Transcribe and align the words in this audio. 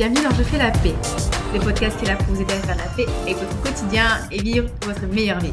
bienvenue 0.00 0.22
dans 0.22 0.34
Je 0.34 0.42
fais 0.44 0.56
la 0.56 0.70
paix, 0.70 0.94
le 1.52 1.60
podcast 1.60 1.98
qui 1.98 2.06
est 2.06 2.08
là 2.08 2.16
pour 2.16 2.28
vous 2.28 2.40
aider 2.40 2.54
à 2.54 2.60
faire 2.60 2.76
la 2.78 2.88
paix 2.96 3.04
avec 3.20 3.36
votre 3.36 3.62
quotidien 3.62 4.26
et 4.32 4.40
vivre 4.40 4.66
votre 4.86 5.06
meilleure 5.08 5.40
vie. 5.40 5.52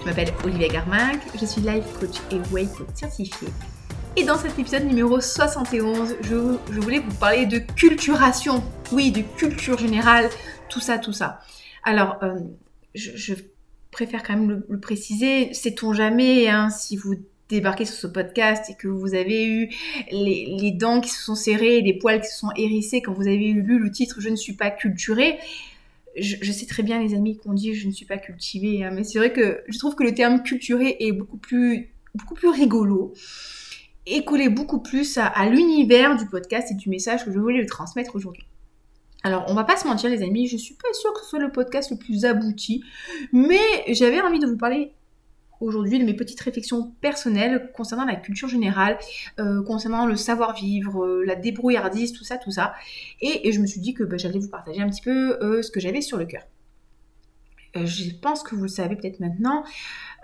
Je 0.00 0.06
m'appelle 0.06 0.32
Olivia 0.42 0.68
Garminck, 0.68 1.20
je 1.38 1.44
suis 1.44 1.60
life 1.60 1.84
coach 2.00 2.16
et 2.30 2.38
way 2.50 2.64
coach 2.64 2.88
certifiée. 2.94 3.48
Et 4.16 4.24
dans 4.24 4.38
cet 4.38 4.58
épisode 4.58 4.84
numéro 4.84 5.20
71, 5.20 6.16
je, 6.22 6.56
je 6.72 6.80
voulais 6.80 7.00
vous 7.00 7.14
parler 7.16 7.44
de 7.44 7.58
culturation, 7.58 8.64
oui, 8.90 9.10
de 9.10 9.20
culture 9.20 9.76
générale, 9.76 10.30
tout 10.70 10.80
ça, 10.80 10.96
tout 10.96 11.12
ça. 11.12 11.40
Alors, 11.82 12.16
euh, 12.22 12.38
je, 12.94 13.34
préfère 13.90 14.22
quand 14.22 14.32
même 14.32 14.62
le, 14.66 14.80
préciser, 14.80 15.52
sait-on 15.52 15.92
jamais 15.92 16.48
hein, 16.48 16.70
si 16.70 16.96
vous 16.96 17.16
débarqué 17.48 17.84
sur 17.84 17.96
ce 17.96 18.06
podcast 18.06 18.70
et 18.70 18.74
que 18.74 18.88
vous 18.88 19.14
avez 19.14 19.46
eu 19.46 19.68
les, 20.10 20.72
dents 20.72 21.00
qui 21.00 21.10
se 21.10 21.22
sont 21.22 21.34
serrées, 21.34 21.80
les 21.82 21.94
poils 21.94 22.20
qui 22.20 22.28
se 22.28 22.38
sont 22.38 22.50
hérissés 22.56 23.02
quand 23.02 23.12
vous 23.12 23.26
avez 23.26 23.52
lu 23.52 23.78
le 23.78 23.90
titre 23.90 24.20
Je 24.20 24.28
ne 24.28 24.36
suis 24.36 24.54
pas 24.54 24.70
culturé, 24.70 25.38
je, 26.16 26.52
sais 26.52 26.66
très 26.66 26.82
bien 26.82 27.02
les 27.02 27.14
amis 27.14 27.36
qu'on 27.36 27.52
dit 27.52 27.74
je 27.74 27.86
ne 27.86 27.92
suis 27.92 28.06
pas 28.06 28.18
cultivé, 28.18 28.84
hein, 28.84 28.90
mais 28.92 29.04
c'est 29.04 29.18
vrai 29.18 29.32
que 29.32 29.62
je 29.68 29.78
trouve 29.78 29.94
que 29.94 30.04
le 30.04 30.14
terme 30.14 30.42
culturé 30.42 30.96
est 31.00 31.12
beaucoup 31.12 31.36
plus, 31.36 31.90
rigolo 32.44 33.12
et 34.06 34.24
collé 34.24 34.48
beaucoup 34.48 34.80
plus 34.80 35.18
à, 35.18 35.26
à 35.26 35.48
l'univers 35.48 36.16
du 36.16 36.26
podcast 36.26 36.70
et 36.70 36.74
du 36.74 36.88
message 36.88 37.24
que 37.24 37.32
je 37.32 37.38
voulais 37.38 37.60
le 37.60 37.66
transmettre 37.66 38.14
aujourd'hui. 38.16 38.44
Alors, 39.22 39.46
on 39.48 39.54
va 39.54 39.64
pas 39.64 39.78
se 39.78 39.88
mentir, 39.88 40.10
les 40.10 40.22
amis, 40.22 40.46
je 40.46 40.58
suis 40.58 40.74
pas 40.74 40.92
sûre 40.92 41.14
que 41.14 41.20
ce 41.20 41.30
soit 41.30 41.38
le 41.38 41.50
podcast 41.50 41.90
le 41.90 41.96
plus 41.96 42.26
abouti, 42.26 42.84
mais 43.32 43.58
j'avais 43.88 44.20
envie 44.20 44.38
de 44.38 44.46
vous 44.46 44.58
parler 44.58 44.92
aujourd'hui 45.64 45.98
de 45.98 46.04
mes 46.04 46.14
petites 46.14 46.40
réflexions 46.40 46.92
personnelles 47.00 47.70
concernant 47.74 48.04
la 48.04 48.16
culture 48.16 48.48
générale, 48.48 48.98
euh, 49.38 49.62
concernant 49.62 50.06
le 50.06 50.16
savoir-vivre, 50.16 51.04
euh, 51.04 51.24
la 51.24 51.34
débrouillardise, 51.34 52.12
tout 52.12 52.24
ça, 52.24 52.38
tout 52.38 52.50
ça. 52.50 52.74
Et, 53.20 53.52
je 53.52 53.60
me 53.60 53.66
suis 53.66 53.80
dit 53.80 53.94
que 53.94 54.04
bah, 54.04 54.16
j'allais 54.16 54.38
vous 54.38 54.48
partager 54.48 54.80
un 54.80 54.88
petit 54.88 55.02
peu 55.02 55.38
euh, 55.42 55.62
ce 55.62 55.70
que 55.70 55.80
j'avais 55.80 56.00
sur 56.00 56.16
le 56.16 56.26
cœur. 56.26 56.42
Je 57.74 58.14
pense 58.20 58.42
que 58.42 58.54
vous 58.54 58.62
le 58.62 58.68
savez 58.68 58.96
peut-être 58.96 59.20
maintenant. 59.20 59.64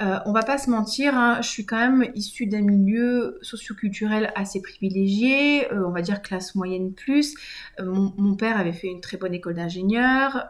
Euh, 0.03 0.19
on 0.25 0.33
va 0.33 0.43
pas 0.43 0.57
se 0.57 0.71
mentir, 0.71 1.15
hein, 1.15 1.41
je 1.43 1.49
suis 1.49 1.67
quand 1.67 1.77
même 1.77 2.11
issue 2.15 2.47
d'un 2.47 2.63
milieu 2.63 3.39
socioculturel 3.43 4.33
assez 4.35 4.63
privilégié, 4.63 5.71
euh, 5.73 5.87
on 5.87 5.91
va 5.91 6.01
dire 6.01 6.23
classe 6.23 6.55
moyenne 6.55 6.95
plus. 6.95 7.35
Euh, 7.81 7.85
mon, 8.17 8.35
père 8.35 8.59
avait 8.59 8.73
fait 8.73 8.87
une 8.87 9.03
très 9.03 9.19
bonne 9.19 9.35
école 9.35 9.55
d'ingénieur, 9.55 10.47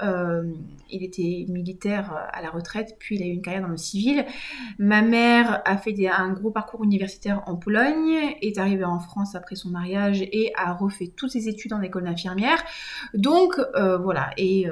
il 0.90 1.02
était 1.02 1.46
militaire 1.48 2.28
à 2.32 2.40
la 2.42 2.50
retraite, 2.50 2.96
puis 3.00 3.16
il 3.16 3.22
a 3.22 3.26
eu 3.26 3.30
une 3.30 3.42
carrière 3.42 3.62
dans 3.62 3.68
le 3.68 3.76
civil. 3.76 4.24
Ma 4.78 5.02
mère 5.02 5.62
a 5.64 5.76
fait 5.76 5.96
un 6.08 6.32
gros 6.32 6.52
parcours 6.52 6.84
universitaire 6.84 7.42
en 7.46 7.56
Pologne, 7.56 8.36
est 8.42 8.58
arrivée 8.58 8.84
en 8.84 9.00
France 9.00 9.34
après 9.34 9.56
son 9.56 9.70
mariage 9.70 10.22
et 10.22 10.52
a 10.56 10.72
refait 10.72 11.10
toutes 11.16 11.30
ses 11.30 11.48
études 11.48 11.72
en 11.72 11.82
école 11.82 12.04
d'infirmière. 12.04 12.62
Donc 13.14 13.54
voilà, 13.74 14.30
et 14.36 14.66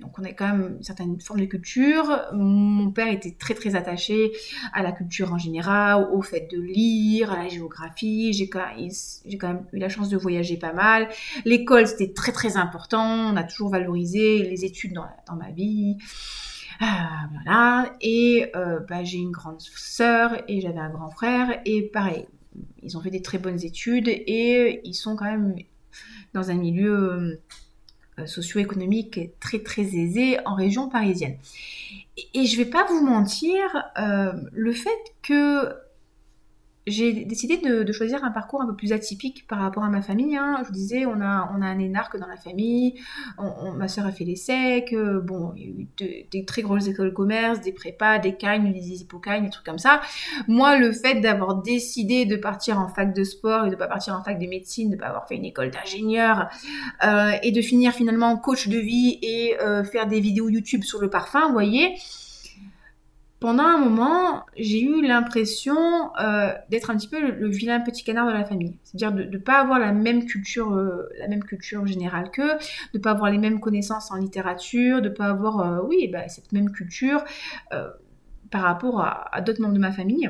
donc 0.00 0.18
on 0.18 0.24
a 0.24 0.32
quand 0.32 0.48
même 0.48 0.76
une 0.76 0.82
certaine 0.82 1.18
forme 1.20 1.40
de 1.40 1.46
culture. 1.46 2.20
Mon 2.34 2.90
père 2.90 3.08
était 3.08 3.34
très 3.38 3.54
très 3.54 3.76
attaché 3.76 4.32
à 4.74 4.82
la 4.82 4.92
culture 4.92 5.32
en 5.32 5.38
général, 5.38 6.08
au 6.12 6.20
fait 6.20 6.48
de 6.50 6.60
lire, 6.60 7.32
à 7.32 7.42
la 7.42 7.48
géographie. 7.48 8.32
J'ai 8.34 8.48
quand, 8.48 8.66
même 9.42 9.64
eu 9.72 9.78
la 9.78 9.88
chance 9.88 10.10
de 10.10 10.18
voyager 10.18 10.58
pas 10.58 10.74
mal. 10.74 11.08
L'école 11.46 11.86
c'était 11.86 12.12
très 12.12 12.32
très 12.32 12.58
important. 12.58 13.32
On 13.32 13.36
a 13.36 13.44
toujours 13.44 13.70
valorisé 13.70 14.42
les 14.42 14.64
études 14.66 14.92
dans, 14.92 15.36
ma 15.36 15.50
vie. 15.50 15.96
Ah, 16.80 17.30
voilà. 17.32 17.94
Et 18.02 18.50
euh, 18.54 18.80
bah, 18.86 19.02
j'ai 19.02 19.18
une 19.18 19.30
grande 19.30 19.62
sœur 19.62 20.36
et 20.46 20.60
j'avais 20.60 20.78
un 20.78 20.90
grand 20.90 21.08
frère. 21.08 21.62
Et 21.64 21.82
pareil, 21.82 22.26
ils 22.82 22.98
ont 22.98 23.00
fait 23.00 23.10
des 23.10 23.22
très 23.22 23.38
bonnes 23.38 23.64
études 23.64 24.08
et 24.08 24.82
ils 24.84 24.94
sont 24.94 25.16
quand 25.16 25.24
même 25.24 25.54
dans 26.34 26.50
un 26.50 26.54
milieu 26.54 27.40
socio-économique 28.24 29.20
très 29.40 29.58
très 29.58 29.82
aisée 29.82 30.38
en 30.46 30.54
région 30.54 30.88
parisienne. 30.88 31.36
Et, 32.34 32.46
je 32.46 32.56
vais 32.56 32.64
pas 32.64 32.86
vous 32.86 33.04
mentir, 33.04 33.60
euh, 33.98 34.32
le 34.52 34.72
fait 34.72 35.14
que 35.22 35.74
j'ai 36.86 37.24
décidé 37.24 37.56
de, 37.56 37.92
choisir 37.92 38.22
un 38.22 38.30
parcours 38.30 38.62
un 38.62 38.66
peu 38.66 38.76
plus 38.76 38.92
atypique 38.92 39.46
par 39.48 39.58
rapport 39.58 39.82
à 39.82 39.88
ma 39.88 40.02
famille. 40.02 40.36
Hein. 40.36 40.58
Je 40.62 40.66
vous 40.68 40.72
disais, 40.72 41.04
on 41.06 41.20
a, 41.20 41.50
on 41.56 41.62
a 41.62 41.66
un 41.66 41.78
énarque 41.78 42.16
dans 42.18 42.26
la 42.28 42.36
famille, 42.36 42.94
ma 43.76 43.88
soeur 43.88 44.06
a 44.06 44.12
fait 44.12 44.24
les 44.24 44.36
secs, 44.36 44.92
euh, 44.92 45.20
bon, 45.20 45.52
il 45.56 45.62
y 45.62 45.66
a 45.66 45.68
eu 45.68 46.24
des 46.30 46.44
très 46.44 46.62
grosses 46.62 46.86
écoles 46.86 47.10
de 47.10 47.14
commerce, 47.14 47.60
des 47.60 47.72
prépas, 47.72 48.18
des 48.18 48.36
cagnes, 48.36 48.72
des 48.72 49.00
hippocagnes, 49.00 49.44
des 49.44 49.50
trucs 49.50 49.66
comme 49.66 49.78
ça. 49.78 50.00
Moi, 50.46 50.78
le 50.78 50.92
fait 50.92 51.20
d'avoir 51.20 51.62
décidé 51.62 52.24
de 52.24 52.36
partir 52.36 52.78
en 52.78 52.88
fac 52.88 53.12
de 53.14 53.24
sport 53.24 53.66
et 53.66 53.70
de 53.70 53.76
pas 53.76 53.88
partir 53.88 54.14
en 54.14 54.22
fac 54.22 54.38
de 54.38 54.46
médecine, 54.46 54.90
de 54.90 54.96
pas 54.96 55.06
avoir 55.06 55.26
fait 55.26 55.36
une 55.36 55.44
école 55.44 55.70
d'ingénieur 55.70 56.48
euh, 57.04 57.32
et 57.42 57.50
de 57.50 57.62
finir 57.62 57.92
finalement 57.92 58.36
coach 58.36 58.68
de 58.68 58.78
vie 58.78 59.18
et 59.22 59.56
euh, 59.60 59.82
faire 59.82 60.06
des 60.06 60.20
vidéos 60.20 60.48
YouTube 60.48 60.82
sur 60.82 61.00
le 61.00 61.10
parfum, 61.10 61.46
vous 61.46 61.52
voyez, 61.52 61.94
pendant 63.46 63.62
un 63.62 63.78
moment, 63.78 64.44
j'ai 64.56 64.82
eu 64.82 65.06
l'impression 65.06 66.10
euh, 66.18 66.52
d'être 66.68 66.90
un 66.90 66.96
petit 66.96 67.06
peu 67.06 67.20
le, 67.20 67.48
vilain 67.48 67.78
petit 67.78 68.02
canard 68.02 68.26
de 68.26 68.32
la 68.32 68.44
famille. 68.44 68.76
C'est-à-dire 68.82 69.12
de 69.12 69.22
ne 69.22 69.38
pas 69.38 69.60
avoir 69.60 69.78
la 69.78 69.92
même 69.92 70.26
culture, 70.26 70.74
euh, 70.74 71.08
la 71.20 71.28
même 71.28 71.44
culture 71.44 71.86
générale 71.86 72.32
qu'eux, 72.32 72.54
de 72.92 72.98
ne 72.98 73.00
pas 73.00 73.12
avoir 73.12 73.30
les 73.30 73.38
mêmes 73.38 73.60
connaissances 73.60 74.10
en 74.10 74.16
littérature, 74.16 75.00
de 75.00 75.08
ne 75.08 75.14
pas 75.14 75.26
avoir, 75.26 75.60
euh, 75.60 75.86
oui, 75.86 76.08
bah, 76.08 76.26
cette 76.26 76.50
même 76.50 76.72
culture 76.72 77.22
par 78.50 78.62
rapport 78.62 79.00
à, 79.00 79.40
d'autres 79.42 79.62
membres 79.62 79.74
de 79.74 79.78
ma 79.78 79.92
famille. 79.92 80.28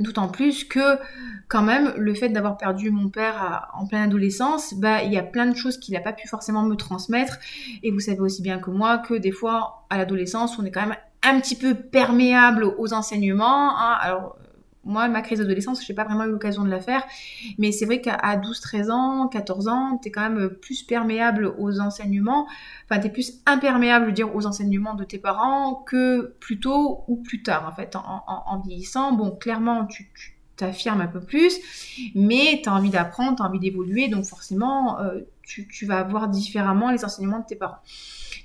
D'autant 0.00 0.26
plus 0.26 0.64
que, 0.64 0.98
quand 1.46 1.62
même, 1.62 1.94
le 1.96 2.14
fait 2.14 2.30
d'avoir 2.30 2.56
perdu 2.56 2.90
mon 2.90 3.10
père 3.10 3.70
en 3.74 3.86
pleine 3.86 4.02
adolescence, 4.02 4.74
bah, 4.74 5.04
il 5.04 5.12
y 5.12 5.18
a 5.18 5.22
plein 5.22 5.46
de 5.46 5.54
choses 5.54 5.78
qu'il 5.78 5.94
n'a 5.94 6.00
pas 6.00 6.12
pu 6.12 6.26
forcément 6.26 6.64
me 6.64 6.74
transmettre. 6.74 7.38
Et 7.84 7.92
vous 7.92 8.00
savez 8.00 8.18
aussi 8.18 8.42
bien 8.42 8.58
que 8.58 8.70
moi 8.70 8.98
que 8.98 9.14
des 9.14 9.30
fois, 9.30 9.86
à 9.88 9.98
l'adolescence, 9.98 10.58
on 10.58 10.64
est 10.64 10.72
quand 10.72 10.84
même 10.84 10.96
un 11.24 11.40
petit 11.40 11.56
peu 11.56 11.74
perméable 11.74 12.64
aux 12.78 12.92
enseignements. 12.92 13.76
Hein. 13.78 13.96
Alors, 14.00 14.36
moi, 14.84 15.08
ma 15.08 15.22
crise 15.22 15.38
d'adolescence, 15.38 15.84
je 15.84 15.90
n'ai 15.90 15.96
pas 15.96 16.04
vraiment 16.04 16.24
eu 16.24 16.30
l'occasion 16.30 16.62
de 16.64 16.70
la 16.70 16.80
faire, 16.80 17.02
mais 17.58 17.72
c'est 17.72 17.86
vrai 17.86 18.00
qu'à 18.00 18.18
12-13 18.36 18.90
ans, 18.90 19.28
14 19.28 19.68
ans, 19.68 19.98
tu 20.02 20.08
es 20.08 20.12
quand 20.12 20.28
même 20.28 20.50
plus 20.50 20.82
perméable 20.82 21.54
aux 21.58 21.80
enseignements, 21.80 22.46
enfin, 22.84 23.00
tu 23.00 23.06
es 23.06 23.10
plus 23.10 23.40
imperméable, 23.46 24.12
dire, 24.12 24.34
aux 24.34 24.46
enseignements 24.46 24.94
de 24.94 25.04
tes 25.04 25.18
parents 25.18 25.74
que 25.86 26.34
plus 26.40 26.60
tôt 26.60 27.04
ou 27.08 27.16
plus 27.16 27.42
tard, 27.42 27.66
en 27.66 27.74
fait, 27.74 27.96
en, 27.96 28.60
vieillissant. 28.60 29.12
Bon, 29.12 29.30
clairement, 29.30 29.86
tu, 29.86 30.10
t'affirmes 30.56 31.00
un 31.00 31.08
peu 31.08 31.20
plus, 31.20 31.58
mais 32.14 32.60
tu 32.62 32.68
as 32.68 32.74
envie 32.74 32.90
d'apprendre, 32.90 33.36
tu 33.36 33.42
as 33.42 33.46
envie 33.46 33.58
d'évoluer, 33.58 34.08
donc 34.08 34.24
forcément, 34.24 35.00
euh, 35.00 35.20
tu, 35.46 35.86
vas 35.86 36.02
voir 36.02 36.28
différemment 36.28 36.90
les 36.90 37.04
enseignements 37.04 37.40
de 37.40 37.46
tes 37.46 37.56
parents. 37.56 37.78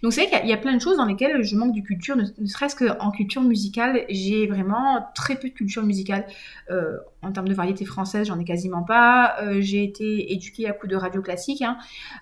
Donc 0.02 0.14
c'est 0.14 0.26
vrai 0.26 0.40
qu'il 0.40 0.50
y, 0.50 0.54
a 0.54 0.58
plein 0.58 0.74
de 0.74 0.82
choses 0.82 0.96
dans 0.98 1.06
lesquelles 1.06 1.44
je 1.44 1.56
manque 1.58 1.76
de 1.76 1.82
culture, 1.82 2.16
ne, 2.16 2.46
serait-ce 2.46 2.76
qu'en 2.76 3.12
culture 3.12 3.42
musicale, 3.42 4.06
j'ai 4.10 4.48
vraiment 4.48 5.06
très 5.14 5.36
peu 5.36 5.50
de 5.50 5.54
culture 5.54 5.84
musicale. 5.84 6.26
Euh, 6.72 6.98
en 7.22 7.34
termes 7.34 7.50
de 7.50 7.54
variété 7.54 7.84
française, 7.84 8.28
j'en 8.28 8.40
ai 8.40 8.46
quasiment 8.46 8.84
pas. 8.84 9.36
Euh, 9.42 9.58
j'ai 9.60 9.84
été 9.84 10.32
éduquée 10.32 10.70
à 10.70 10.72
coup 10.72 10.88
de 10.88 10.96
radio 10.96 11.22
classique. 11.22 11.62
Hein. 11.62 11.78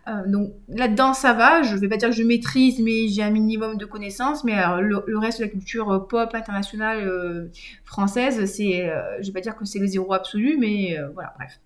Euh, 0.08 0.24
donc 0.26 0.54
là-dedans, 0.70 1.14
ça 1.14 1.34
va. 1.34 1.62
Je 1.62 1.76
vais 1.76 1.88
pas 1.88 1.98
dire 1.98 2.10
que 2.10 2.16
je 2.16 2.24
maîtrise, 2.24 2.80
mais 2.80 3.08
j'ai 3.10 3.22
un 3.22 3.30
minimum 3.30 3.78
de 3.78 3.86
connaissances. 3.86 4.44
Mais 4.44 4.56
le, 4.80 5.18
reste 5.20 5.40
de 5.40 5.44
la 5.44 5.50
culture 5.50 6.08
pop 6.08 6.34
internationale 6.34 7.52
française, 7.84 8.46
c'est, 8.46 8.92
je 9.22 9.28
vais 9.28 9.34
pas 9.34 9.42
dire 9.42 9.56
que 9.56 9.66
c'est 9.66 9.80
le 9.80 9.88
zéro 9.88 10.14
absolu, 10.14 10.58
mais 10.60 10.98
voilà, 11.14 11.34
bref. 11.38 11.60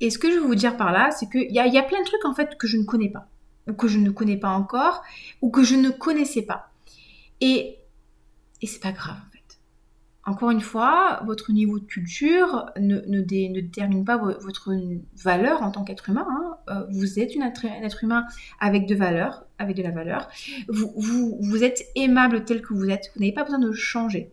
Et 0.00 0.10
ce 0.10 0.18
que 0.18 0.30
je 0.30 0.38
veux 0.38 0.46
vous 0.46 0.54
dire 0.54 0.76
par 0.76 0.92
là, 0.92 1.10
c'est 1.10 1.28
qu'il 1.28 1.50
y 1.50 1.58
a, 1.58 1.66
y 1.66 1.78
a 1.78 1.82
plein 1.82 2.00
de 2.00 2.06
trucs 2.06 2.24
en 2.24 2.34
fait 2.34 2.56
que 2.56 2.66
je 2.66 2.76
ne 2.76 2.84
connais 2.84 3.10
pas 3.10 3.28
ou 3.70 3.74
que 3.74 3.88
je 3.88 3.98
ne 3.98 4.10
connais 4.10 4.36
pas 4.36 4.50
encore, 4.50 5.02
ou 5.40 5.50
que 5.50 5.62
je 5.62 5.76
ne 5.76 5.90
connaissais 5.90 6.42
pas. 6.42 6.70
Et, 7.40 7.78
et 8.60 8.66
c'est 8.66 8.80
pas 8.80 8.92
grave 8.92 9.16
en 9.16 9.30
fait. 9.30 9.58
Encore 10.26 10.50
une 10.50 10.60
fois, 10.60 11.22
votre 11.24 11.50
niveau 11.50 11.78
de 11.78 11.86
culture 11.86 12.70
ne, 12.78 13.00
ne, 13.06 13.20
détermine 13.22 14.04
pas 14.04 14.18
votre 14.18 14.70
valeur 15.16 15.62
en 15.62 15.70
tant 15.70 15.82
qu'être 15.82 16.10
humain. 16.10 16.26
Hein. 16.28 16.56
Euh, 16.68 16.86
vous 16.90 17.18
êtes 17.18 17.32
un 17.38 17.82
être 17.82 18.04
humain 18.04 18.26
avec 18.60 18.86
de 18.86 18.94
valeur, 18.94 19.46
avec 19.58 19.76
de 19.76 19.82
la 19.82 19.90
valeur. 19.90 20.28
Vous, 20.68 20.92
vous, 20.94 21.38
vous 21.40 21.64
êtes 21.64 21.80
aimable 21.96 22.44
tel 22.44 22.60
que 22.60 22.74
vous 22.74 22.90
êtes. 22.90 23.10
Vous 23.14 23.20
n'avez 23.20 23.32
pas 23.32 23.44
besoin 23.44 23.58
de 23.58 23.72
changer 23.72 24.30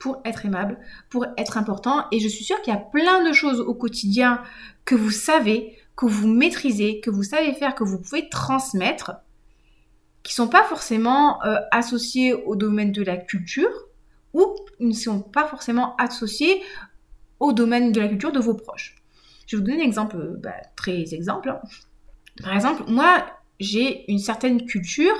pour 0.00 0.20
être 0.24 0.46
aimable, 0.46 0.78
pour 1.10 1.26
être 1.36 1.58
important. 1.58 2.06
Et 2.10 2.18
je 2.18 2.26
suis 2.26 2.42
sûre 2.42 2.60
qu'il 2.62 2.74
y 2.74 2.76
a 2.76 2.80
plein 2.80 3.22
de 3.22 3.32
choses 3.32 3.60
au 3.60 3.74
quotidien 3.74 4.42
que 4.84 4.96
vous 4.96 5.10
savez, 5.10 5.76
que 5.94 6.06
vous 6.06 6.26
maîtrisez, 6.26 7.00
que 7.00 7.10
vous 7.10 7.22
savez 7.22 7.52
faire, 7.52 7.76
que 7.76 7.84
vous 7.84 8.00
pouvez 8.00 8.28
transmettre, 8.30 9.12
qui 10.22 10.34
sont 10.34 10.48
pas 10.48 10.64
forcément 10.64 11.44
euh, 11.44 11.56
associés 11.70 12.32
au 12.32 12.56
domaine 12.56 12.92
de 12.92 13.02
la 13.02 13.18
culture 13.18 13.70
ou 14.32 14.56
ne 14.80 14.92
sont 14.92 15.20
pas 15.20 15.46
forcément 15.46 15.94
associés 15.96 16.62
au 17.38 17.52
domaine 17.52 17.92
de 17.92 18.00
la 18.00 18.08
culture 18.08 18.32
de 18.32 18.40
vos 18.40 18.54
proches. 18.54 18.96
Je 19.46 19.56
vais 19.56 19.62
vous 19.62 19.68
donner 19.68 19.82
un 19.82 19.86
exemple 19.86 20.16
euh, 20.16 20.36
bah, 20.38 20.54
très 20.76 21.12
exemple. 21.14 21.54
Par 22.42 22.54
exemple, 22.54 22.84
moi, 22.88 23.26
j'ai 23.58 24.10
une 24.10 24.18
certaine 24.18 24.64
culture 24.64 25.14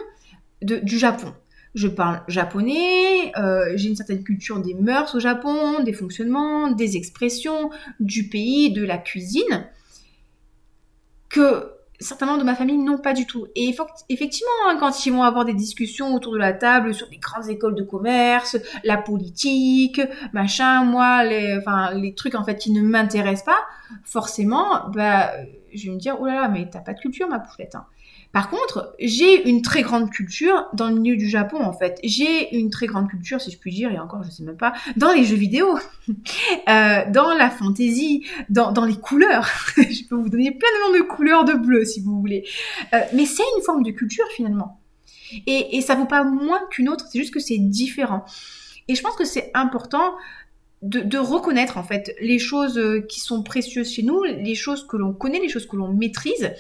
du 0.63 0.99
Japon. 0.99 1.35
Je 1.75 1.87
parle 1.87 2.23
japonais, 2.27 3.33
euh, 3.37 3.73
j'ai 3.77 3.89
une 3.89 3.97
certaine 3.97 4.25
culture 4.25 4.61
des 4.61 4.75
mœurs 4.75 5.15
au 5.15 5.21
Japon, 5.21 5.83
des 5.85 5.93
fonctionnements, 5.93 6.73
des 6.73 6.97
expressions, 6.97 7.71
du 8.01 8.29
pays, 8.29 8.73
de 8.73 8.85
la 8.85 8.99
cuisine 8.99 9.69
que 11.29 11.71
certains 12.01 12.27
membres 12.27 12.41
de 12.41 12.45
ma 12.45 12.57
famille 12.57 12.79
non 12.79 12.99
pas 12.99 13.13
du 13.13 13.27
tout. 13.27 13.47
Et 13.55 13.75
effectivement, 14.09 14.51
hein, 14.67 14.77
quand 14.81 15.07
ils 15.07 15.13
vont 15.13 15.23
avoir 15.23 15.45
des 15.45 15.55
discussions 15.55 16.15
autour 16.15 16.33
de 16.33 16.39
la 16.39 16.53
table 16.53 16.95
sur 16.95 17.07
les 17.11 17.19
grandes 17.19 17.49
écoles 17.49 17.75
de 17.75 17.83
commerce, 17.83 18.57
la 18.85 18.97
politique, 18.97 20.01
machin, 20.33 20.85
moi, 20.85 21.25
les 21.25 22.15
trucs 22.17 22.35
en 22.35 22.45
fait 22.45 22.57
qui 22.57 22.73
ne 22.73 22.83
m'intéressent 22.83 23.45
pas, 23.45 23.61
forcément, 24.03 24.89
bah, 24.91 25.31
je 25.73 25.87
vais 25.87 25.95
me 25.95 26.01
dire, 26.01 26.17
oh 26.21 26.27
là 26.27 26.35
là, 26.35 26.49
mais 26.49 26.69
t'as 26.71 26.81
pas 26.81 26.95
de 26.95 27.01
culture, 27.01 27.29
ma 27.29 27.39
pouflette. 27.39 27.75
Hein. 27.75 27.85
Par 28.33 28.49
contre, 28.49 28.95
j'ai 29.01 29.49
une 29.49 29.61
très 29.61 29.83
grande 29.83 30.11
culture 30.11 30.67
dans 30.73 30.89
le 30.89 30.95
milieu 30.95 31.17
du 31.17 31.29
Japon 31.29 31.61
en 31.63 31.73
fait. 31.73 31.99
J'ai 32.05 32.55
une 32.57 32.71
très 32.71 32.87
grande 32.87 33.09
culture, 33.09 33.41
si 33.41 33.51
je 33.51 33.59
puis 33.59 33.73
dire, 33.73 33.91
et 33.91 33.99
encore 33.99 34.23
je 34.23 34.31
sais 34.31 34.45
même 34.45 34.57
pas, 34.57 34.73
dans 34.97 35.13
les 35.13 35.25
jeux 35.25 35.37
vidéo, 35.37 35.79
euh, 36.69 37.11
dans 37.11 37.35
la 37.35 37.51
fantaisie, 37.51 38.25
dans, 38.49 38.71
dans 38.71 38.85
les 38.85 38.97
couleurs. 38.97 39.49
je 39.77 40.07
peux 40.09 40.15
vous 40.15 40.29
donner 40.29 40.53
plein 40.53 40.69
de 40.69 40.93
noms 40.93 40.99
de 40.99 41.09
couleurs 41.09 41.45
de 41.45 41.55
bleu 41.55 41.85
si 41.85 42.01
vous 42.01 42.21
voulez. 42.21 42.47
Euh, 42.95 43.01
mais 43.15 43.27
c'est 43.27 43.43
une 43.57 43.65
forme 43.65 43.83
de 43.83 43.91
culture 43.91 44.27
finalement. 44.37 44.81
Et, 45.47 45.77
et 45.77 45.81
ça 45.81 45.95
vaut 45.97 46.07
pas 46.07 46.23
moins 46.23 46.61
qu'une 46.71 46.89
autre, 46.89 47.07
c'est 47.11 47.19
juste 47.19 47.35
que 47.35 47.41
c'est 47.41 47.59
différent. 47.59 48.25
Et 48.87 48.95
je 48.95 49.03
pense 49.03 49.17
que 49.17 49.25
c'est 49.25 49.51
important 49.55 50.15
de, 50.83 51.01
de, 51.01 51.19
reconnaître 51.19 51.77
en 51.77 51.83
fait 51.83 52.15
les 52.21 52.39
choses 52.39 52.79
euh, 52.79 53.01
qui 53.01 53.21
sont 53.21 53.43
précieuses 53.43 53.93
chez 53.93 54.03
nous, 54.03 54.23
les 54.23 54.55
choses 54.55 54.87
que 54.87 54.97
l'on 54.97 55.13
connaît, 55.13 55.39
les 55.39 55.49
choses 55.49 55.67
que 55.67 55.77
l'on 55.77 55.93
maîtrise 55.93 56.53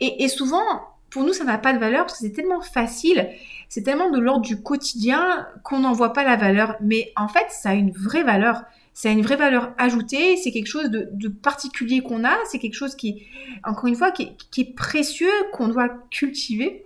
et, 0.00 0.28
souvent, 0.28 0.62
pour 1.10 1.24
nous, 1.24 1.32
ça 1.32 1.44
n'a 1.44 1.58
pas 1.58 1.72
de 1.72 1.78
valeur 1.78 2.06
parce 2.06 2.18
que 2.18 2.26
c'est 2.26 2.32
tellement 2.32 2.60
facile, 2.60 3.28
c'est 3.68 3.82
tellement 3.82 4.10
de 4.10 4.18
l'ordre 4.18 4.42
du 4.42 4.62
quotidien 4.62 5.46
qu'on 5.64 5.80
n'en 5.80 5.92
voit 5.92 6.12
pas 6.12 6.24
la 6.24 6.36
valeur. 6.36 6.76
Mais 6.80 7.12
en 7.16 7.28
fait, 7.28 7.46
ça 7.50 7.70
a 7.70 7.74
une 7.74 7.92
vraie 7.92 8.22
valeur. 8.22 8.62
Ça 8.92 9.08
a 9.08 9.12
une 9.12 9.22
vraie 9.22 9.36
valeur 9.36 9.72
ajoutée, 9.78 10.36
c'est 10.36 10.50
quelque 10.50 10.66
chose 10.66 10.90
de, 10.90 11.28
particulier 11.28 12.00
qu'on 12.00 12.24
a, 12.24 12.36
c'est 12.46 12.58
quelque 12.58 12.74
chose 12.74 12.96
qui, 12.96 13.22
encore 13.64 13.86
une 13.86 13.94
fois, 13.94 14.10
qui 14.10 14.34
est, 14.58 14.74
précieux, 14.74 15.30
qu'on 15.52 15.68
doit 15.68 15.88
cultiver 16.10 16.84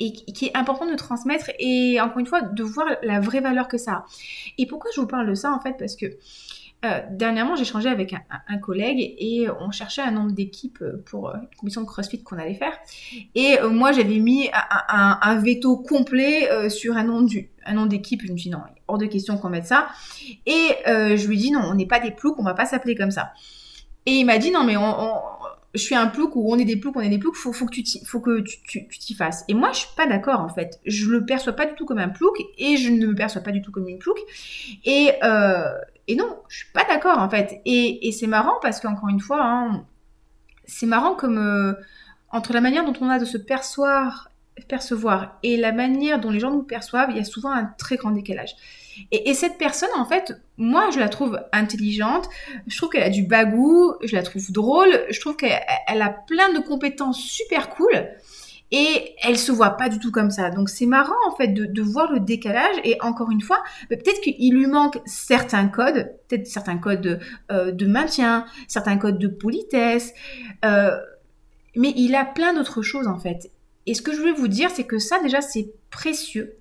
et 0.00 0.12
qui 0.12 0.46
est 0.46 0.56
important 0.56 0.86
de 0.86 0.96
transmettre 0.96 1.50
et 1.60 2.00
encore 2.00 2.18
une 2.18 2.26
fois 2.26 2.40
de 2.42 2.62
voir 2.64 2.86
la 3.02 3.20
vraie 3.20 3.40
valeur 3.40 3.68
que 3.68 3.78
ça 3.78 3.92
a. 3.92 4.06
Et 4.58 4.66
pourquoi 4.66 4.90
je 4.96 5.00
vous 5.00 5.06
parle 5.06 5.28
de 5.28 5.34
ça 5.34 5.52
en 5.52 5.60
fait? 5.60 5.76
Parce 5.78 5.94
que 5.94 6.06
euh, 6.84 7.00
dernièrement, 7.10 7.54
j'ai 7.54 7.64
changé 7.64 7.88
avec 7.88 8.12
un, 8.48 8.58
collègue 8.58 9.14
et 9.18 9.46
on 9.60 9.70
cherchait 9.70 10.02
un 10.02 10.10
nombre 10.10 10.32
d'équipes 10.32 10.82
pour 11.06 11.28
euh, 11.28 11.34
une 11.34 11.56
compétition 11.56 11.82
de 11.82 11.86
CrossFit 11.86 12.22
qu'on 12.24 12.38
allait 12.38 12.54
faire. 12.54 12.72
Et 13.36 13.58
euh, 13.60 13.68
moi, 13.68 13.92
j'avais 13.92 14.18
mis 14.18 14.50
un, 14.88 15.38
veto 15.38 15.76
complet 15.76 16.48
sur 16.70 16.96
un 16.96 17.04
nom 17.04 17.26
un 17.64 17.74
nom 17.74 17.86
d'équipe. 17.86 18.22
Je 18.26 18.32
me 18.32 18.36
suis 18.36 18.50
dit 18.50 18.56
non, 18.56 18.62
hors 18.88 18.98
de 18.98 19.06
question 19.06 19.38
qu'on 19.38 19.48
mette 19.48 19.66
ça. 19.66 19.88
Et 20.46 20.68
je 20.86 21.26
lui 21.28 21.36
dit 21.36 21.52
non, 21.52 21.60
on 21.62 21.74
n'est 21.74 21.86
pas 21.86 22.00
des 22.00 22.10
ploucs, 22.10 22.38
on 22.38 22.44
va 22.44 22.54
pas 22.54 22.66
s'appeler 22.66 22.96
comme 22.96 23.12
ça. 23.12 23.32
Et 24.06 24.12
il 24.12 24.24
m'a 24.24 24.38
dit 24.38 24.50
non, 24.50 24.64
mais 24.64 24.76
on, 24.76 24.92
je 25.74 25.80
suis 25.80 25.94
un 25.94 26.08
plouc 26.08 26.34
ou 26.36 26.52
on 26.52 26.58
est 26.58 26.64
des 26.64 26.76
ploucs, 26.76 26.96
on 26.96 27.00
est 27.00 27.08
des 27.08 27.18
ploucs, 27.18 27.36
faut, 27.36 27.52
faut 27.52 27.66
que 27.66 27.74
tu 27.74 27.84
faut 28.04 28.20
que 28.20 28.40
tu, 28.40 28.88
t'y 28.88 29.14
fasses. 29.14 29.44
Et 29.48 29.54
moi, 29.54 29.70
je 29.72 29.78
suis 29.78 29.94
pas 29.96 30.06
d'accord 30.06 30.40
en 30.40 30.48
fait. 30.48 30.80
Je 30.84 31.08
le 31.08 31.24
perçois 31.24 31.52
pas 31.52 31.66
du 31.66 31.74
tout 31.74 31.86
comme 31.86 31.98
un 31.98 32.08
plouc 32.08 32.36
et 32.58 32.76
je 32.76 32.90
ne 32.90 33.06
me 33.06 33.14
perçois 33.14 33.42
pas 33.42 33.52
du 33.52 33.62
tout 33.62 33.70
comme 33.70 33.88
une 33.88 33.98
plouc. 33.98 34.18
Et 34.84 35.10
et 36.08 36.16
non, 36.16 36.38
je 36.48 36.58
suis 36.58 36.72
pas 36.72 36.84
d'accord 36.84 37.18
en 37.18 37.28
fait. 37.28 37.60
Et, 37.64 38.10
c'est 38.12 38.26
marrant 38.26 38.58
parce 38.60 38.80
qu'encore 38.80 39.08
une 39.08 39.20
fois, 39.20 39.42
hein, 39.42 39.86
c'est 40.64 40.86
marrant 40.86 41.14
comme 41.14 41.38
euh, 41.38 41.74
entre 42.30 42.52
la 42.52 42.60
manière 42.60 42.84
dont 42.84 42.94
on 43.00 43.08
a 43.08 43.18
de 43.18 43.24
se 43.24 43.38
percevoir, 43.38 44.30
percevoir 44.68 45.38
et 45.42 45.56
la 45.56 45.72
manière 45.72 46.20
dont 46.20 46.30
les 46.30 46.40
gens 46.40 46.50
nous 46.50 46.62
perçoivent, 46.62 47.10
il 47.10 47.16
y 47.16 47.20
a 47.20 47.24
souvent 47.24 47.50
un 47.50 47.64
très 47.78 47.96
grand 47.96 48.10
décalage. 48.10 48.54
Et, 49.10 49.32
cette 49.32 49.56
personne, 49.56 49.88
en 49.96 50.04
fait, 50.04 50.34
moi, 50.58 50.90
je 50.90 50.98
la 50.98 51.08
trouve 51.08 51.40
intelligente, 51.52 52.28
je 52.66 52.76
trouve 52.76 52.90
qu'elle 52.90 53.02
a 53.02 53.10
du 53.10 53.22
bagou, 53.22 53.94
je 54.02 54.14
la 54.14 54.22
trouve 54.22 54.52
drôle, 54.52 55.06
je 55.08 55.18
trouve 55.18 55.36
qu'elle 55.36 55.62
a 56.02 56.10
plein 56.10 56.52
de 56.52 56.58
compétences 56.58 57.18
super 57.18 57.70
cool 57.70 57.88
et 58.72 59.14
elle 59.22 59.38
se 59.38 59.52
voit 59.52 59.76
pas 59.76 59.90
du 59.90 59.98
tout 59.98 60.10
comme 60.10 60.30
ça. 60.30 60.50
Donc 60.50 60.70
c'est 60.70 60.86
marrant 60.86 61.14
en 61.28 61.36
fait 61.36 61.48
de, 61.48 61.82
voir 61.82 62.10
le 62.10 62.20
décalage 62.20 62.76
et 62.84 62.96
encore 63.02 63.30
une 63.30 63.42
fois, 63.42 63.62
peut-être 63.90 64.20
qu'il 64.22 64.54
lui 64.54 64.66
manque 64.66 64.98
certains 65.04 65.68
codes, 65.68 66.10
peut-être 66.26 66.46
certains 66.46 66.78
codes 66.78 67.20
euh, 67.52 67.70
de, 67.70 67.86
maintien, 67.86 68.46
certains 68.68 68.96
codes 68.96 69.18
de 69.18 69.28
politesse, 69.28 70.14
euh, 70.64 70.96
mais 71.76 71.92
il 71.96 72.14
a 72.14 72.24
plein 72.24 72.54
d'autres 72.54 72.80
choses 72.82 73.06
en 73.06 73.18
fait. 73.18 73.50
Et 73.84 73.94
ce 73.94 74.00
que 74.00 74.12
je 74.12 74.18
voulais 74.18 74.32
vous 74.32 74.48
dire, 74.48 74.70
c'est 74.70 74.84
que 74.84 74.98
ça 74.98 75.20
déjà 75.22 75.42
c'est 75.42 75.70
précieux, 75.90 76.56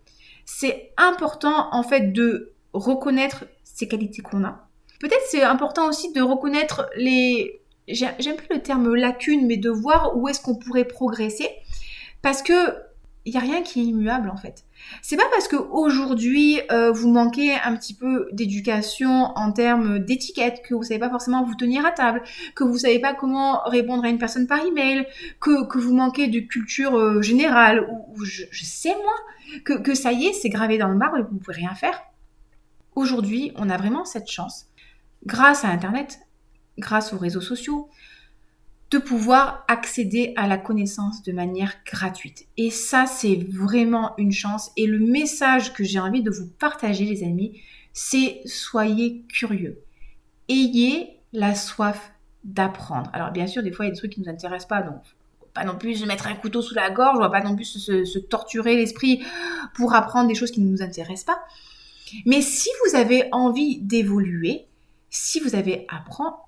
c'est 0.45 0.91
important 0.97 1.69
en 1.71 1.83
fait 1.83 2.11
de 2.11 2.51
reconnaître 2.73 3.45
ces 3.63 3.87
qualités 3.87 4.21
qu'on 4.21 4.43
a. 4.43 4.67
Peut-être 4.99 5.23
c'est 5.29 5.43
important 5.43 5.87
aussi 5.87 6.11
de 6.11 6.21
reconnaître 6.21 6.89
les 6.97 7.61
j'aime 7.87 8.35
plus 8.35 8.47
le 8.55 8.61
terme 8.61 8.93
lacune, 8.93 9.47
mais 9.47 9.57
de 9.57 9.69
voir 9.69 10.17
où 10.17 10.27
est-ce 10.27 10.41
qu'on 10.41 10.55
pourrait 10.55 10.85
progresser. 10.85 11.49
Parce 12.21 12.41
que 12.43 12.53
il 13.25 13.33
n'y 13.33 13.37
a 13.37 13.41
rien 13.41 13.61
qui 13.61 13.81
est 13.81 13.83
immuable 13.83 14.29
en 14.29 14.35
fait. 14.35 14.65
C'est 15.03 15.15
pas 15.15 15.29
parce 15.31 15.47
que 15.47 15.55
aujourd'hui 15.55 16.59
euh, 16.71 16.91
vous 16.91 17.09
manquez 17.09 17.53
un 17.53 17.75
petit 17.75 17.93
peu 17.93 18.27
d'éducation 18.31 19.31
en 19.35 19.51
termes 19.51 19.99
d'étiquette, 19.99 20.63
que 20.63 20.73
vous 20.73 20.83
savez 20.83 20.99
pas 20.99 21.09
forcément 21.09 21.43
vous 21.43 21.53
tenir 21.55 21.85
à 21.85 21.91
table, 21.91 22.23
que 22.55 22.63
vous 22.63 22.79
savez 22.79 22.99
pas 22.99 23.13
comment 23.13 23.61
répondre 23.65 24.03
à 24.05 24.09
une 24.09 24.17
personne 24.17 24.47
par 24.47 24.65
email, 24.65 25.05
que, 25.39 25.67
que 25.67 25.77
vous 25.77 25.93
manquez 25.93 26.27
de 26.29 26.39
culture 26.39 26.97
euh, 26.97 27.21
générale, 27.21 27.87
ou, 27.91 28.25
je, 28.25 28.43
sais 28.63 28.95
moi, 28.95 29.59
que, 29.65 29.73
que 29.73 29.93
ça 29.93 30.11
y 30.11 30.25
est, 30.25 30.33
c'est 30.33 30.49
gravé 30.49 30.79
dans 30.79 30.87
le 30.87 30.97
marbre 30.97 31.17
et 31.17 31.23
que 31.23 31.29
vous 31.29 31.37
pouvez 31.37 31.57
rien 31.57 31.75
faire. 31.75 32.01
Aujourd'hui, 32.95 33.51
on 33.55 33.69
a 33.69 33.77
vraiment 33.77 34.03
cette 34.03 34.29
chance, 34.29 34.65
grâce 35.25 35.63
à 35.63 35.69
Internet, 35.69 36.21
grâce 36.79 37.13
aux 37.13 37.17
réseaux 37.17 37.41
sociaux, 37.41 37.89
de 38.91 38.97
pouvoir 38.97 39.63
accéder 39.69 40.33
à 40.35 40.47
la 40.47 40.57
connaissance 40.57 41.23
de 41.23 41.31
manière 41.31 41.75
gratuite. 41.85 42.47
Et 42.57 42.69
ça, 42.69 43.05
c'est 43.05 43.39
vraiment 43.49 44.13
une 44.17 44.33
chance. 44.33 44.71
Et 44.75 44.85
le 44.85 44.99
message 44.99 45.73
que 45.73 45.85
j'ai 45.85 45.99
envie 45.99 46.21
de 46.21 46.29
vous 46.29 46.47
partager, 46.59 47.05
les 47.05 47.23
amis, 47.23 47.61
c'est 47.93 48.41
soyez 48.45 49.23
curieux. 49.29 49.81
Ayez 50.49 51.21
la 51.31 51.55
soif 51.55 52.11
d'apprendre. 52.43 53.09
Alors 53.13 53.31
bien 53.31 53.47
sûr, 53.47 53.63
des 53.63 53.71
fois, 53.71 53.85
il 53.85 53.89
y 53.89 53.91
a 53.91 53.93
des 53.93 53.97
trucs 53.97 54.11
qui 54.11 54.19
ne 54.19 54.25
nous 54.25 54.31
intéressent 54.31 54.67
pas, 54.67 54.81
donc 54.81 55.01
pas 55.53 55.63
non 55.63 55.77
plus 55.77 55.95
se 55.95 56.05
mettre 56.05 56.27
un 56.27 56.35
couteau 56.35 56.61
sous 56.61 56.75
la 56.75 56.89
gorge, 56.89 57.17
on 57.17 57.21
va 57.21 57.29
pas 57.29 57.43
non 57.43 57.55
plus 57.55 57.65
se, 57.65 58.03
se 58.05 58.19
torturer 58.19 58.75
l'esprit 58.75 59.23
pour 59.73 59.93
apprendre 59.93 60.27
des 60.27 60.35
choses 60.35 60.51
qui 60.51 60.61
ne 60.61 60.69
nous 60.69 60.81
intéressent 60.81 61.25
pas. 61.25 61.41
Mais 62.25 62.41
si 62.41 62.69
vous 62.85 62.95
avez 62.95 63.29
envie 63.31 63.79
d'évoluer, 63.79 64.67
si 65.13 65.41
vous 65.41 65.55
avez 65.55 65.85